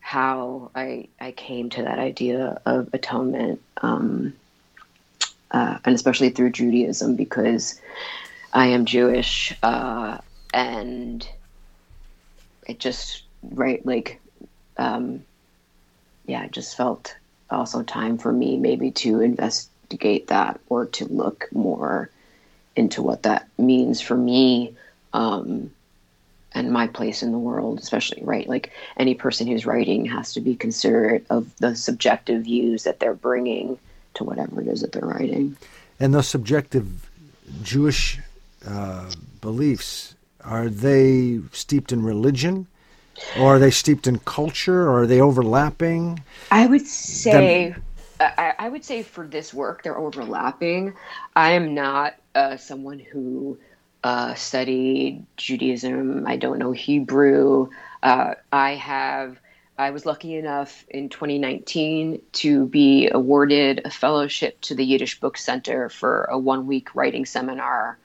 [0.00, 4.32] how I I came to that idea of atonement, um,
[5.50, 7.78] uh, and especially through Judaism because
[8.54, 10.18] I am Jewish, uh,
[10.54, 11.28] and
[12.66, 14.20] it just right like
[14.78, 15.24] um,
[16.26, 17.16] yeah, it just felt
[17.50, 22.10] also time for me maybe to investigate that or to look more
[22.74, 24.74] into what that means for me
[25.14, 25.70] um,
[26.52, 28.48] and my place in the world, especially, right?
[28.48, 33.14] Like any person who's writing has to be considerate of the subjective views that they're
[33.14, 33.78] bringing
[34.14, 35.56] to whatever it is that they're writing.
[35.98, 37.08] And those subjective
[37.62, 38.18] Jewish
[38.66, 39.10] uh,
[39.40, 42.66] beliefs, are they steeped in religion?
[43.38, 44.82] Or are they steeped in culture?
[44.82, 46.22] Or are they overlapping?
[46.50, 47.74] I would say,
[48.20, 50.94] I, I, would say for this work, they're overlapping.
[51.36, 53.58] I am not uh, someone who
[54.04, 56.26] uh, studied Judaism.
[56.26, 57.70] I don't know Hebrew.
[58.02, 59.40] Uh, I have.
[59.76, 65.36] I was lucky enough in 2019 to be awarded a fellowship to the Yiddish Book
[65.36, 67.98] Center for a one week writing seminar.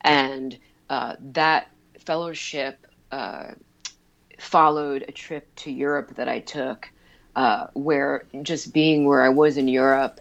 [0.00, 0.58] And
[0.90, 1.70] uh, that
[2.00, 3.52] fellowship uh,
[4.40, 6.90] followed a trip to Europe that I took,
[7.36, 10.20] uh, where just being where I was in Europe,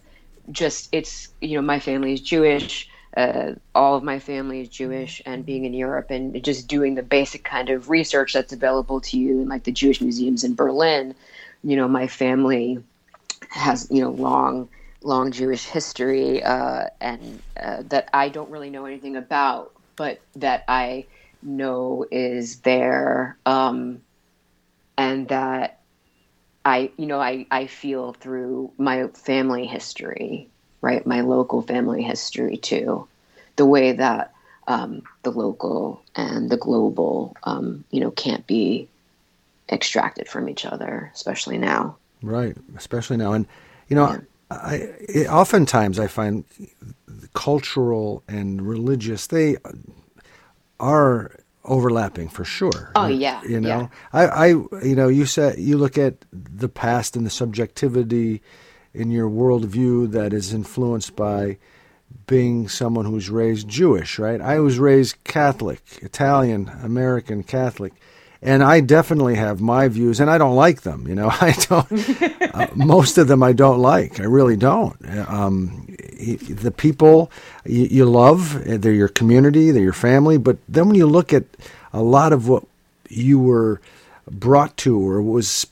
[0.52, 5.22] just it's, you know, my family is Jewish uh, all of my family is Jewish,
[5.26, 9.18] and being in Europe and just doing the basic kind of research that's available to
[9.18, 11.16] you in like the Jewish museums in Berlin,
[11.64, 12.84] you know, my family
[13.50, 14.70] has you know long
[15.04, 20.64] long Jewish history uh, and uh, that I don't really know anything about, but that
[20.68, 21.06] I
[21.42, 24.02] know is there, um,
[24.98, 25.82] and that
[26.66, 30.50] I you know I I feel through my family history
[30.84, 31.08] right?
[31.08, 33.08] My local family history too,
[33.56, 34.34] the way that
[34.68, 38.90] um, the local and the global, um, you know, can't be
[39.72, 41.96] extracted from each other, especially now.
[42.22, 43.48] Right, especially now, and
[43.88, 44.20] you know, yeah.
[44.52, 46.44] I, it, oftentimes I find
[47.34, 49.58] cultural and religious they
[50.80, 51.32] are
[51.64, 52.92] overlapping for sure.
[52.96, 53.88] Oh yeah, you know, yeah.
[54.12, 54.48] I, I,
[54.84, 58.42] you know, you said you look at the past and the subjectivity
[58.94, 61.58] in your worldview that is influenced by
[62.28, 64.40] being someone who's raised Jewish, right?
[64.40, 67.94] I was raised Catholic, Italian, American Catholic,
[68.42, 71.08] and I definitely have my views, and I don't like them.
[71.08, 72.22] You know, I don't.
[72.54, 74.20] uh, most of them I don't like.
[74.20, 74.96] I really don't.
[75.28, 75.88] Um,
[76.20, 77.32] the people
[77.66, 81.46] you, you love, they're your community, they're your family, but then when you look at
[81.92, 82.64] a lot of what
[83.10, 83.82] you were
[84.30, 85.68] brought to or was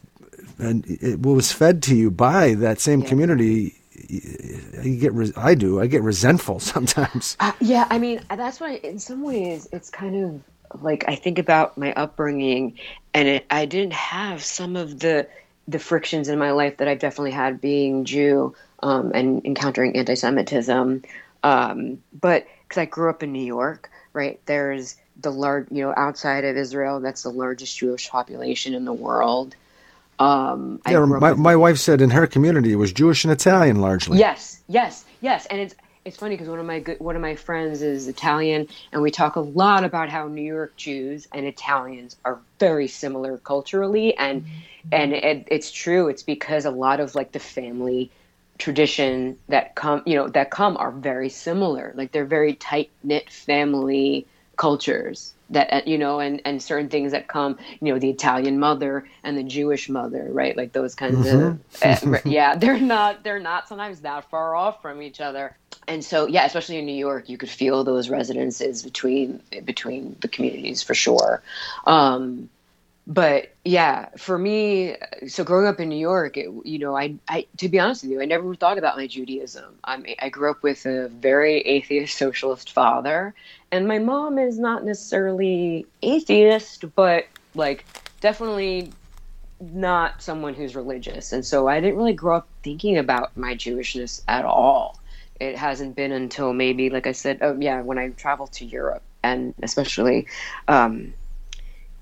[0.61, 3.07] and it was fed to you by that same yeah.
[3.07, 3.75] community
[4.09, 7.37] you get re- I do I get resentful sometimes.
[7.39, 11.39] Uh, yeah, I mean that's why in some ways it's kind of like I think
[11.39, 12.79] about my upbringing,
[13.13, 15.27] and it, I didn't have some of the
[15.67, 21.03] the frictions in my life that I've definitely had being Jew um, and encountering anti-Semitism.
[21.43, 24.39] Um, but because I grew up in New York, right?
[24.45, 28.93] There's the large, you know, outside of Israel, that's the largest Jewish population in the
[28.93, 29.55] world.
[30.21, 34.19] Um, yeah, my, my wife said in her community it was Jewish and Italian largely.
[34.19, 35.73] Yes, yes, yes, and it's
[36.05, 39.09] it's funny because one of my good, one of my friends is Italian, and we
[39.09, 44.43] talk a lot about how New York Jews and Italians are very similar culturally, and
[44.43, 44.89] mm-hmm.
[44.91, 46.07] and it, it's true.
[46.07, 48.11] It's because a lot of like the family
[48.59, 51.93] tradition that come you know that come are very similar.
[51.95, 57.11] Like they're very tight knit family cultures that uh, you know and and certain things
[57.11, 60.57] that come you know the italian mother and the jewish mother right?
[60.57, 62.07] Like those kinds mm-hmm.
[62.07, 65.55] of uh, yeah they're not they're not sometimes that far off from each other.
[65.87, 70.27] And so yeah especially in new york you could feel those resonances between between the
[70.27, 71.41] communities for sure.
[71.85, 72.49] Um
[73.07, 74.95] but yeah, for me,
[75.27, 78.11] so growing up in New York, it, you know, I, I, to be honest with
[78.11, 79.75] you, I never thought about my Judaism.
[79.83, 83.33] I mean, I grew up with a very atheist socialist father,
[83.71, 87.25] and my mom is not necessarily atheist, but
[87.55, 87.85] like
[88.19, 88.91] definitely
[89.59, 91.33] not someone who's religious.
[91.33, 94.99] And so I didn't really grow up thinking about my Jewishness at all.
[95.39, 99.03] It hasn't been until maybe, like I said, oh yeah, when I traveled to Europe
[99.23, 100.27] and especially
[100.67, 101.13] um,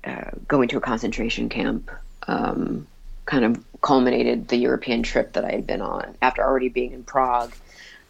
[0.04, 1.90] uh, going to a concentration camp
[2.26, 2.86] um,
[3.26, 7.04] kind of culminated the European trip that I had been on after already being in
[7.04, 7.54] Prague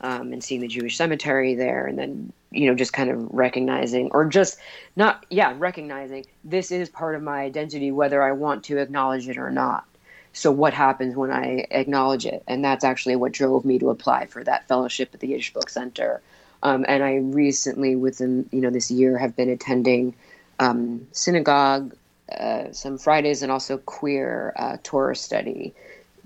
[0.00, 4.10] um, and seeing the Jewish cemetery there, and then you know just kind of recognizing
[4.12, 4.58] or just
[4.96, 9.38] not yeah recognizing this is part of my identity whether I want to acknowledge it
[9.38, 9.84] or not.
[10.32, 12.42] So what happens when I acknowledge it?
[12.46, 15.68] And that's actually what drove me to apply for that fellowship at the Yiddish Book
[15.68, 16.22] Center.
[16.62, 20.14] Um, and I recently, within you know this year, have been attending
[20.60, 21.94] um, synagogue
[22.38, 25.74] uh, some Fridays and also queer uh, Torah study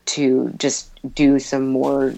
[0.07, 2.13] to just do some more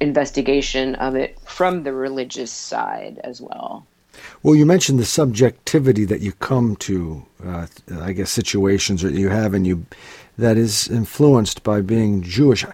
[0.00, 3.86] investigation of it from the religious side as well.
[4.42, 7.66] Well, you mentioned the subjectivity that you come to, uh,
[8.00, 9.86] I guess, situations that you have, and you
[10.36, 12.64] that is influenced by being Jewish.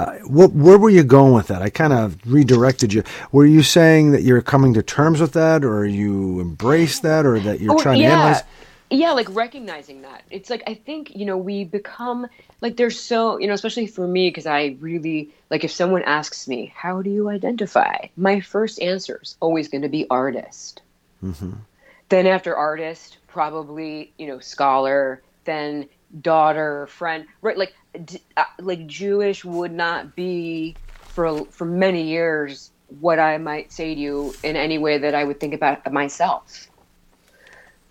[0.00, 1.60] Uh, what, where were you going with that?
[1.60, 3.02] I kind of redirected you.
[3.32, 7.38] Were you saying that you're coming to terms with that, or you embrace that, or
[7.40, 8.08] that you're Oh, trying yeah.
[8.08, 8.42] to analyze?
[8.92, 12.26] yeah like recognizing that it's like i think you know we become
[12.60, 16.48] like there's so you know especially for me because i really like if someone asks
[16.48, 20.82] me how do you identify my first answer is always going to be artist
[21.22, 21.52] Mm-hmm.
[22.08, 25.88] then after artist probably you know scholar then
[26.20, 27.72] daughter friend right like
[28.36, 34.00] uh, like jewish would not be for for many years what i might say to
[34.00, 36.68] you in any way that i would think about myself.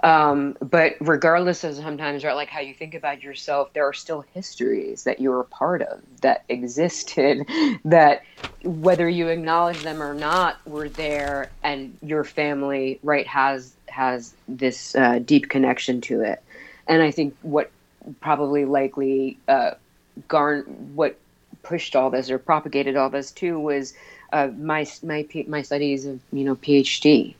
[0.04, 4.24] Um, but regardless of sometimes right like how you think about yourself there are still
[4.34, 7.46] histories that you're a part of that existed
[7.86, 8.22] that
[8.64, 14.96] whether you acknowledge them or not were there and your family right has has this
[14.96, 16.44] uh, deep connection to it.
[16.88, 17.72] And i think what
[18.22, 19.72] probably likely uh,
[20.28, 20.64] garn
[20.96, 21.18] what
[21.64, 23.94] pushed all this or propagated all this too was
[24.32, 27.36] uh, my my my studies of you know PhD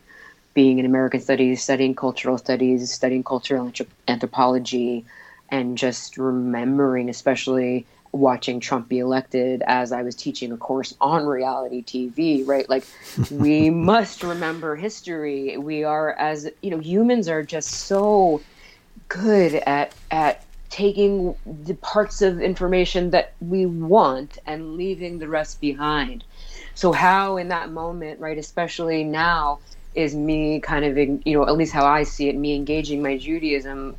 [0.54, 3.72] being in American studies, studying cultural studies, studying cultural
[4.08, 5.04] anthropology,
[5.48, 11.24] and just remembering, especially watching Trump be elected as I was teaching a course on
[11.24, 12.68] reality TV, right?
[12.68, 12.84] Like,
[13.30, 15.56] we must remember history.
[15.56, 18.42] We are, as you know, humans are just so
[19.08, 25.60] good at at taking the parts of information that we want and leaving the rest
[25.60, 26.24] behind.
[26.74, 29.58] So how in that moment, right, especially now,
[29.94, 33.18] is me kind of you know at least how I see it, me engaging my
[33.18, 33.96] Judaism,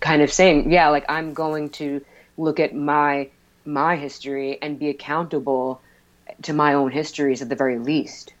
[0.00, 2.04] kind of saying, yeah, like I'm going to
[2.36, 3.28] look at my
[3.64, 5.80] my history and be accountable
[6.42, 8.34] to my own histories at the very least.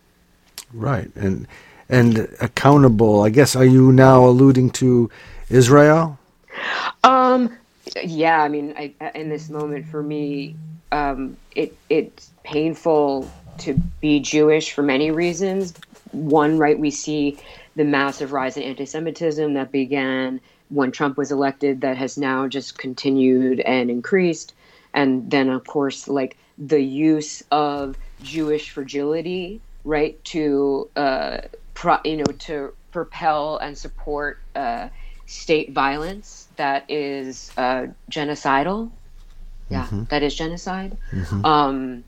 [0.74, 1.48] Right, and
[1.88, 3.22] and accountable.
[3.22, 5.10] I guess are you now alluding to
[5.48, 6.18] Israel?
[7.04, 7.56] Um,
[8.02, 10.56] yeah, I mean, I, in this moment for me,
[10.90, 15.74] um, it it's painful to be Jewish for many reasons.
[16.12, 17.38] One, right, we see
[17.76, 22.78] the massive rise in anti-Semitism that began when Trump was elected, that has now just
[22.78, 24.54] continued and increased,
[24.94, 31.38] and then of course, like the use of Jewish fragility, right, to uh,
[31.74, 34.38] pro, you know, to propel and support.
[34.54, 34.88] Uh,
[35.32, 38.90] state violence that is uh, genocidal.
[39.70, 40.98] Yeah, that is genocide.
[41.44, 42.04] Um,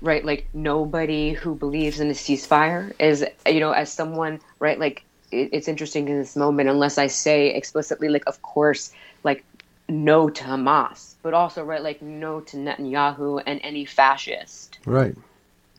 [0.00, 5.04] right, like nobody who believes in a ceasefire is, you know, as someone, right, like
[5.30, 8.90] it, it's interesting in this moment, unless I say explicitly, like, of course,
[9.22, 9.44] like,
[9.88, 15.14] no to Hamas, but also, right, like, no to Netanyahu and any fascist Right.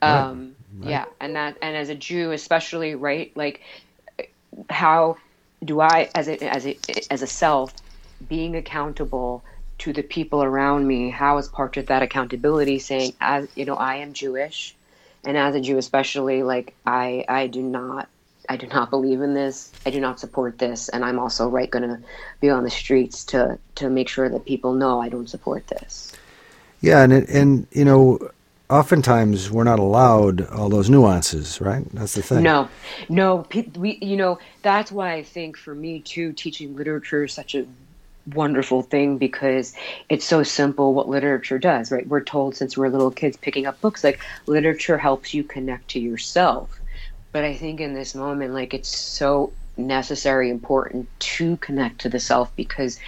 [0.02, 3.62] um yeah and that and as a jew especially right like
[4.70, 5.16] how
[5.64, 6.78] do i as a as a
[7.10, 7.74] as a self
[8.28, 9.44] being accountable
[9.80, 11.10] to the people around me?
[11.10, 14.76] How is part of that accountability saying as you know i am jewish
[15.24, 18.08] and as a jew especially like i i do not
[18.50, 21.70] i do not believe in this i do not support this and i'm also right
[21.70, 22.00] going to
[22.40, 26.14] be on the streets to to make sure that people know i don't support this?
[26.82, 28.20] Yeah, and and you know,
[28.72, 31.84] oftentimes we're not allowed all those nuances, right?
[31.94, 32.44] That's the thing.
[32.44, 32.70] No,
[33.10, 33.46] no.
[33.76, 37.68] We, you know, that's why I think for me too, teaching literature is such a
[38.34, 39.74] wonderful thing because
[40.10, 42.08] it's so simple what literature does, right?
[42.08, 46.00] We're told since we're little kids picking up books, like literature helps you connect to
[46.00, 46.80] yourself.
[47.32, 52.20] But I think in this moment, like it's so necessary, important to connect to the
[52.20, 53.00] self because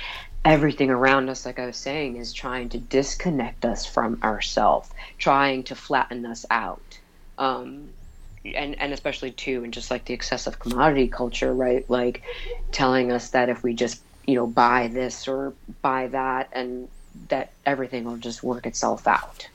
[0.46, 5.64] everything around us, like I was saying, is trying to disconnect us from ourself, trying
[5.64, 7.00] to flatten us out.
[7.38, 7.90] Um,
[8.46, 11.90] and and especially too, and just like the excessive commodity culture, right?
[11.90, 12.24] Like
[12.72, 16.90] telling us that if we just you know buy this or buy that, and
[17.30, 19.48] that everything will just work itself out.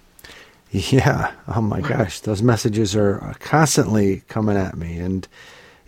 [0.71, 1.33] Yeah.
[1.47, 5.29] Oh my gosh, those messages are constantly coming at me, and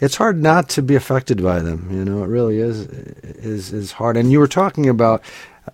[0.01, 1.89] it's hard not to be affected by them.
[1.91, 4.17] You know, it really is is is hard.
[4.17, 5.23] And you were talking about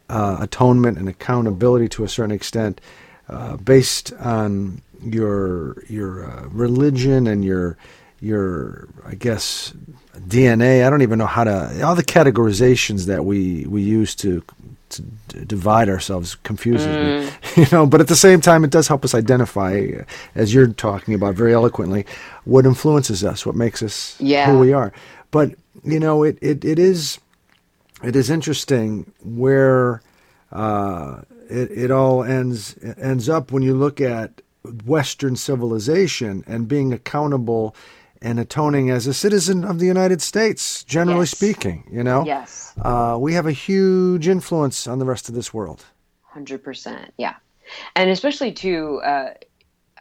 [0.09, 2.81] uh, atonement and accountability to a certain extent,
[3.29, 7.77] uh, based on your your uh, religion and your
[8.20, 9.72] your I guess
[10.18, 10.85] DNA.
[10.85, 14.43] I don't even know how to all the categorizations that we we use to
[14.89, 15.03] to
[15.45, 17.26] divide ourselves confuses mm.
[17.26, 17.32] me.
[17.57, 19.91] You know, but at the same time, it does help us identify,
[20.34, 22.05] as you're talking about very eloquently,
[22.45, 24.51] what influences us, what makes us yeah.
[24.51, 24.93] who we are.
[25.30, 27.18] But you know, it it, it is
[28.03, 30.03] it is interesting where
[30.53, 34.43] uh, it it all ends ends up when you look at
[34.84, 37.74] Western civilization and being accountable
[38.27, 41.31] and atoning as a citizen of the United States, generally yes.
[41.31, 41.89] speaking.
[41.91, 45.85] You know, yes, uh, we have a huge influence on the rest of this world.
[46.22, 47.37] Hundred percent, yeah,
[47.95, 49.01] and especially too.
[49.05, 49.35] Uh,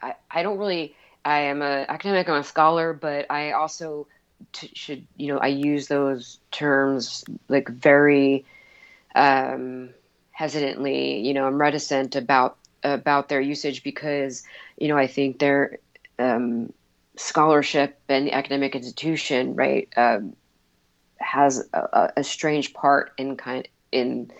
[0.01, 0.95] I I don't really.
[1.23, 2.28] I am a academic.
[2.28, 4.07] I'm a scholar, but I also
[4.53, 8.43] t- should you know I use those terms like very
[9.13, 9.91] um,
[10.32, 11.19] hesitantly.
[11.19, 14.41] You know, I'm reticent about about their usage because
[14.78, 15.78] you know I think they're
[16.17, 16.73] um,
[17.18, 20.36] scholarship and academic institution, right, um,
[21.18, 24.32] has a, a, strange part in kind in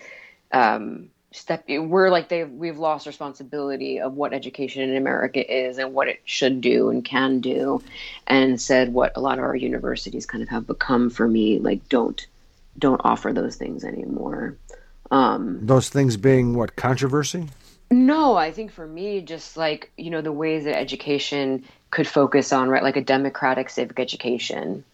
[0.52, 1.64] um, step.
[1.68, 6.20] We're like they we've lost responsibility of what education in America is and what it
[6.24, 7.82] should do and can do,
[8.26, 11.88] and said what a lot of our universities kind of have become for me like
[11.88, 12.26] don't
[12.78, 14.56] don't offer those things anymore.
[15.10, 17.48] Um, those things being what controversy.
[17.90, 22.52] No, I think for me, just like, you know, the ways that education could focus
[22.52, 24.84] on, right, like a democratic civic education.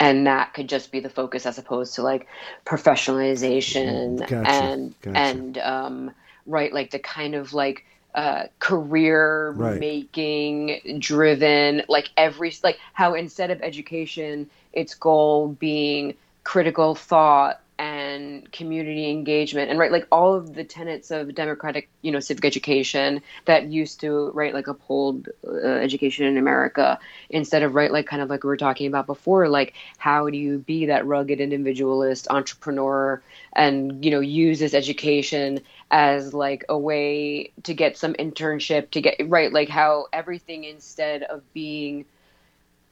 [0.00, 2.26] And that could just be the focus as opposed to like
[2.64, 5.18] professionalization gotcha, and, gotcha.
[5.18, 6.10] and, um,
[6.46, 7.84] right, like the kind of like,
[8.14, 9.78] uh, career right.
[9.78, 16.14] making driven, like every, like how instead of education, its goal being
[16.44, 22.12] critical thought, and community engagement and right like all of the tenets of democratic you
[22.12, 26.96] know civic education that used to right like uphold uh, education in america
[27.28, 30.38] instead of right like kind of like we were talking about before like how do
[30.38, 33.20] you be that rugged individualist entrepreneur
[33.54, 35.58] and you know use this education
[35.90, 41.24] as like a way to get some internship to get right like how everything instead
[41.24, 42.04] of being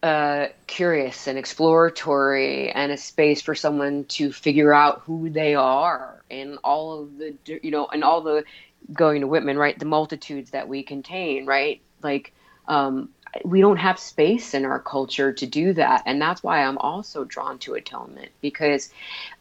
[0.02, 6.22] uh, curious and exploratory and a space for someone to figure out who they are
[6.30, 8.44] and all of the you know and all the
[8.92, 11.82] going to Whitman right the multitudes that we contain right?
[12.02, 12.32] Like
[12.66, 13.10] um,
[13.44, 16.02] we don't have space in our culture to do that.
[16.06, 18.90] And that's why I'm also drawn to atonement because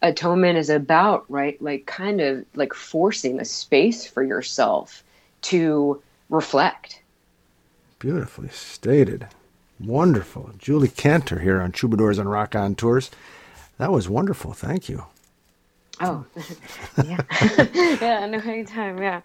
[0.02, 5.02] atonement is about right like kind of like forcing a space for yourself
[5.42, 7.00] to reflect.
[7.98, 9.28] Beautifully stated
[9.84, 10.50] Wonderful.
[10.58, 13.10] Julie Kantor here on Troubadours and Rock on Tours.
[13.78, 14.52] That was wonderful.
[14.52, 15.04] Thank you.
[16.00, 16.24] Oh,
[17.04, 17.20] yeah.
[18.00, 18.98] yeah, no, anytime.
[19.02, 19.22] Yeah.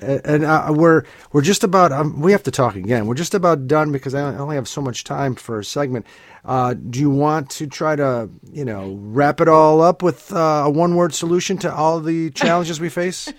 [0.00, 3.06] And uh, we're we're just about um, we have to talk again.
[3.06, 6.04] We're just about done because I only have so much time for a segment.
[6.44, 10.64] Uh, do you want to try to you know wrap it all up with uh,
[10.66, 13.32] a one word solution to all the challenges we face?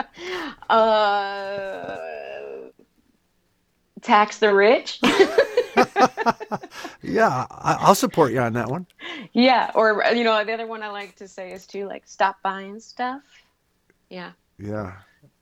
[0.70, 1.96] uh,
[4.00, 5.00] tax the rich.
[7.02, 8.86] yeah, I'll support you on that one.
[9.32, 12.42] Yeah, or you know, the other one I like to say is too like stop
[12.42, 13.22] buying stuff.
[14.08, 14.32] Yeah.
[14.58, 14.92] Yeah.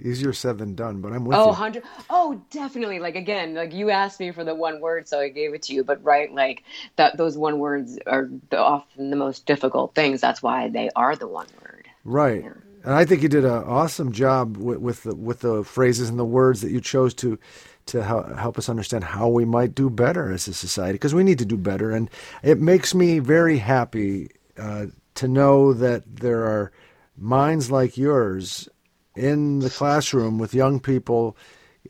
[0.00, 1.48] Easier said than done, but I'm with oh, you.
[1.48, 2.98] 100 Oh, definitely.
[2.98, 5.74] Like again, like you asked me for the one word, so I gave it to
[5.74, 5.84] you.
[5.84, 6.64] But right, like
[6.96, 10.20] that, those one words are the, often the most difficult things.
[10.20, 11.86] That's why they are the one word.
[12.04, 12.42] Right.
[12.42, 12.52] Yeah.
[12.84, 16.18] And I think you did an awesome job with, with the with the phrases and
[16.18, 17.38] the words that you chose to
[17.86, 21.38] to help us understand how we might do better as a society because we need
[21.38, 21.90] to do better.
[21.90, 22.08] And
[22.42, 26.72] it makes me very happy uh, to know that there are
[27.16, 28.68] minds like yours
[29.16, 31.36] in the classroom with young people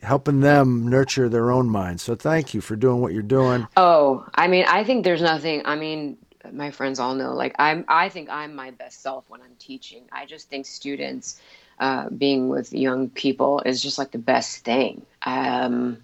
[0.01, 2.03] helping them nurture their own minds.
[2.03, 3.67] So thank you for doing what you're doing.
[3.77, 6.17] Oh, I mean, I think there's nothing, I mean,
[6.51, 10.03] my friends all know like I'm I think I'm my best self when I'm teaching.
[10.11, 11.39] I just think students
[11.79, 15.05] uh, being with young people is just like the best thing.
[15.25, 16.03] Um,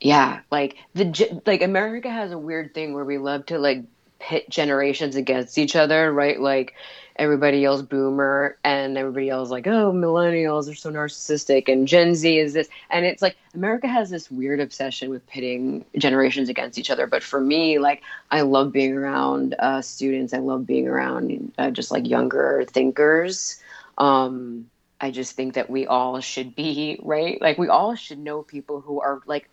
[0.00, 3.84] yeah, like the like America has a weird thing where we love to like
[4.18, 6.40] pit generations against each other, right?
[6.40, 6.74] Like
[7.16, 12.38] everybody yells boomer and everybody yells like, oh, millennials are so narcissistic and Gen Z
[12.38, 12.68] is this.
[12.90, 17.06] And it's like America has this weird obsession with pitting generations against each other.
[17.06, 20.34] But for me, like, I love being around uh, students.
[20.34, 23.60] I love being around uh, just like younger thinkers.
[23.98, 24.68] Um,
[25.00, 27.40] I just think that we all should be right.
[27.40, 29.48] Like we all should know people who are like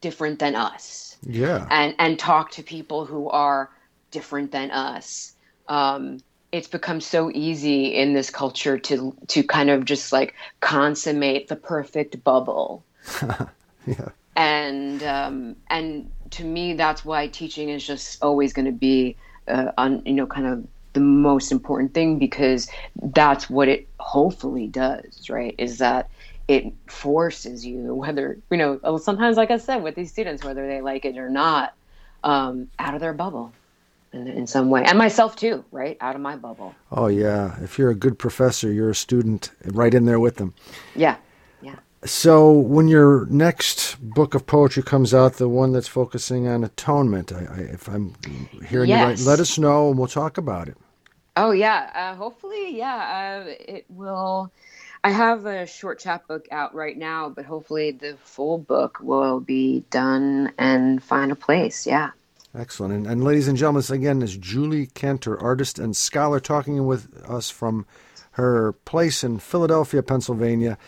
[0.00, 1.66] different than us Yeah.
[1.70, 3.70] and and talk to people who are
[4.10, 5.32] different than us
[5.66, 6.18] um,
[6.52, 11.56] it's become so easy in this culture to to kind of just like consummate the
[11.56, 12.84] perfect bubble
[13.86, 14.10] Yeah.
[14.36, 19.16] and um, and to me that's why teaching is just always going to be
[19.48, 22.68] uh, on you know kind of the most important thing because
[23.12, 26.08] that's what it hopefully does right is that
[26.48, 30.80] it forces you whether you know sometimes like i said with these students whether they
[30.80, 31.74] like it or not
[32.22, 33.52] um, out of their bubble
[34.12, 37.56] in, in some way and myself too right out of my bubble Oh, yeah.
[37.62, 40.54] If you're a good professor, you're a student right in there with them.
[40.94, 41.16] yeah
[41.60, 41.74] yeah
[42.04, 47.32] So, when your next book of poetry comes out, the one that's focusing on atonement,
[47.32, 48.14] I, I, if I'm
[48.68, 50.76] hearing you right, let us know and we'll talk about it.
[51.36, 54.52] Oh yeah, uh, hopefully, yeah, uh, it will.
[55.02, 59.84] I have a short chapbook out right now, but hopefully the full book will be
[59.90, 61.86] done and find a place.
[61.86, 62.10] Yeah.
[62.54, 62.94] Excellent.
[62.94, 67.22] And, and ladies and gentlemen, this again is Julie Kantor, artist and scholar, talking with
[67.28, 67.84] us from
[68.32, 70.78] her place in Philadelphia, Pennsylvania.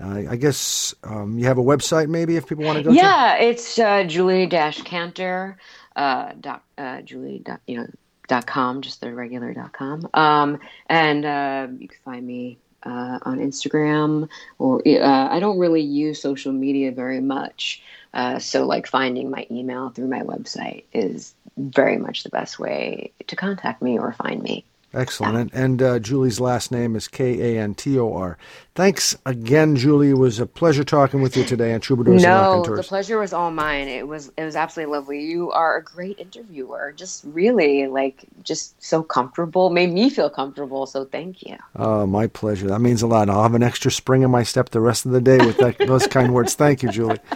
[0.00, 2.96] Uh, I guess um, you have a website, maybe, if people want to go to.
[2.96, 5.58] Yeah, it's uh, Julie Dash Kantor,
[5.96, 7.88] uh, dot, uh, Julie you know
[8.28, 10.08] dot com, just the regular dot com.
[10.14, 15.82] Um, and uh, you can find me uh, on Instagram, or uh, I don't really
[15.82, 17.82] use social media very much.
[18.14, 23.12] Uh, so like finding my email through my website is very much the best way
[23.26, 24.64] to contact me or find me.
[24.94, 25.36] Excellent.
[25.36, 28.38] And, and uh, Julie's last name is K A N T O R.
[28.74, 30.10] Thanks again, Julie.
[30.10, 33.34] It was a pleasure talking with you today on Troubadours and No, the pleasure was
[33.34, 33.88] all mine.
[33.88, 35.22] It was it was absolutely lovely.
[35.24, 36.94] You are a great interviewer.
[36.96, 39.68] Just really like just so comfortable.
[39.68, 40.86] Made me feel comfortable.
[40.86, 41.56] So thank you.
[41.76, 42.68] Oh, my pleasure.
[42.68, 43.28] That means a lot.
[43.28, 45.76] I'll have an extra spring in my step the rest of the day with that,
[45.78, 46.54] those kind words.
[46.54, 47.18] Thank you, Julie.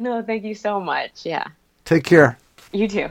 [0.00, 1.24] No, thank you so much.
[1.24, 1.44] Yeah,
[1.84, 2.36] Take care.
[2.72, 3.08] you too.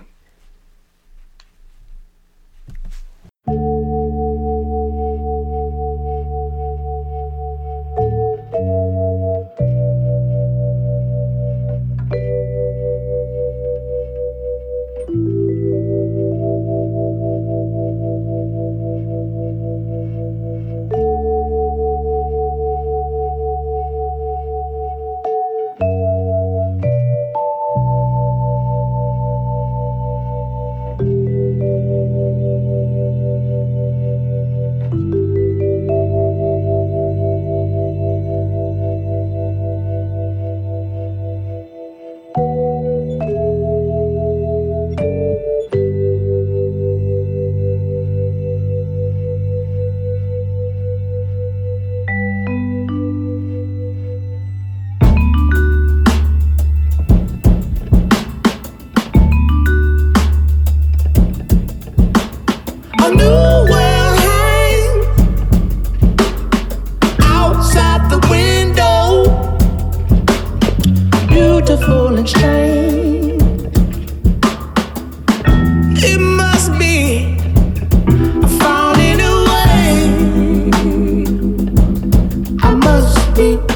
[83.44, 83.73] You.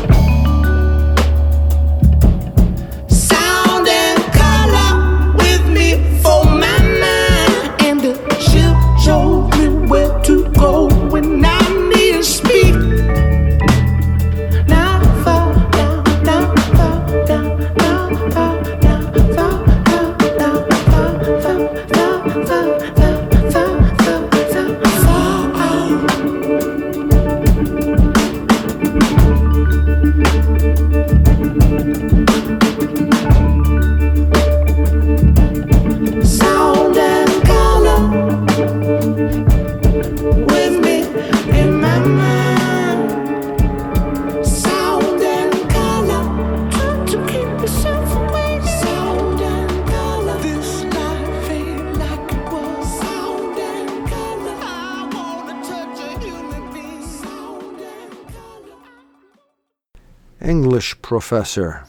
[61.07, 61.85] Professor.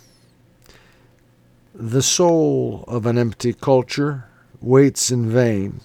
[1.75, 4.29] The soul of an empty culture
[4.61, 5.81] waits in vain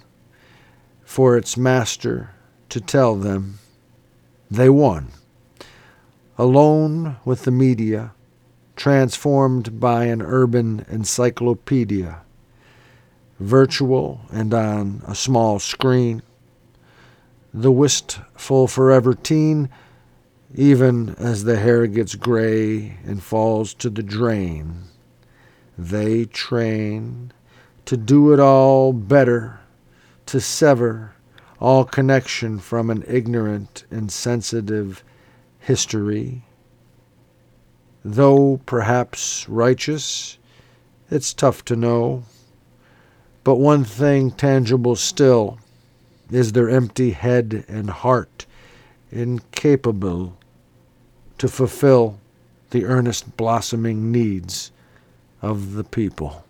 [1.03, 2.29] for its master
[2.69, 3.57] to tell them
[4.51, 5.07] they won.
[6.37, 8.11] Alone with the media,
[8.75, 12.21] transformed by an urban encyclopedia,
[13.39, 16.21] virtual and on a small screen,
[17.51, 19.69] the wistful forever teen
[20.55, 24.83] even as the hair gets gray and falls to the drain,
[25.77, 27.31] They train
[27.85, 29.59] to do it all better,
[30.27, 31.13] to sever
[31.59, 35.03] all connection from an ignorant, insensitive
[35.59, 36.43] history.
[38.05, 40.37] Though perhaps righteous,
[41.09, 42.25] it's tough to know.
[43.43, 45.57] But one thing tangible still
[46.29, 48.45] is their empty head and heart,
[49.11, 50.37] incapable
[51.43, 52.17] to fulfill
[52.69, 54.71] the earnest blossoming needs
[55.41, 56.45] of the people.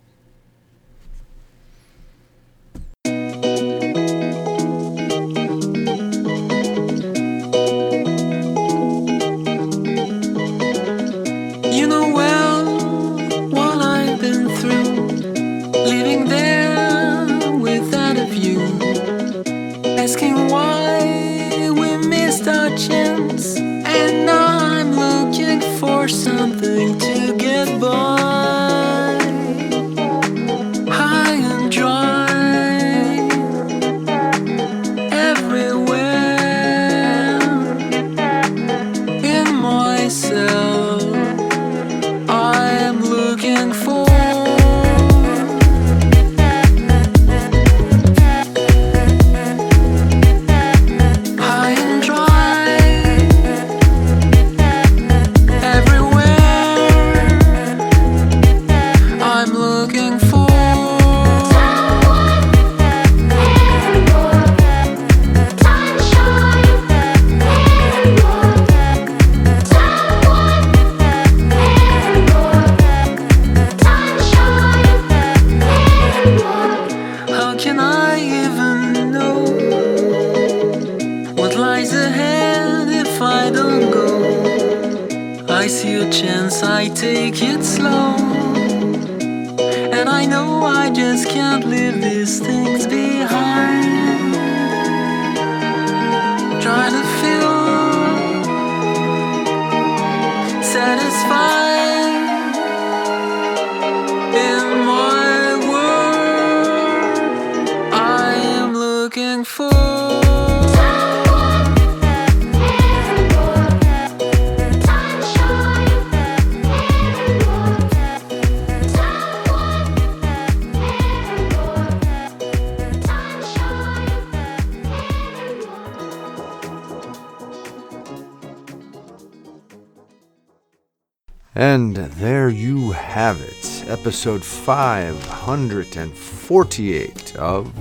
[133.13, 137.71] Have it, episode 548 of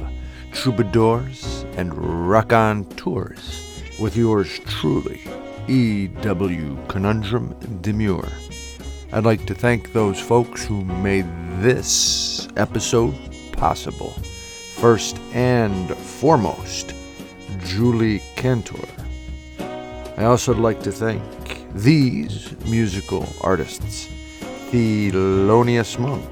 [0.53, 5.23] Troubadours and Rock on Tours, with yours truly,
[5.69, 6.77] E.W.
[6.87, 8.29] Conundrum Demure.
[9.11, 11.25] I'd like to thank those folks who made
[11.63, 13.15] this episode
[13.53, 14.11] possible.
[14.11, 16.93] First and foremost,
[17.65, 18.87] Julie Kantor.
[20.19, 21.23] I also like to thank
[21.73, 24.11] these musical artists
[24.73, 26.25] Thelonious Monk,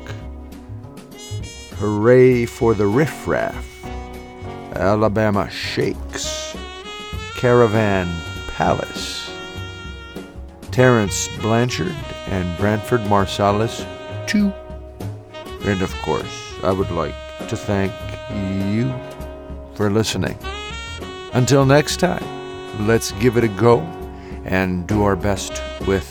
[1.76, 3.66] Hurray for the Riff Raff.
[4.72, 6.56] Alabama Shakes,
[7.36, 8.08] Caravan
[8.56, 9.30] Palace,
[10.70, 11.94] Terence Blanchard,
[12.28, 13.84] and Branford Marsalis,
[14.26, 14.50] too.
[15.66, 17.14] And of course, I would like
[17.48, 17.92] to thank
[18.74, 18.90] you
[19.74, 20.38] for listening.
[21.34, 22.24] Until next time,
[22.86, 23.80] let's give it a go
[24.46, 26.10] and do our best with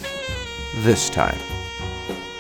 [0.84, 1.49] this time.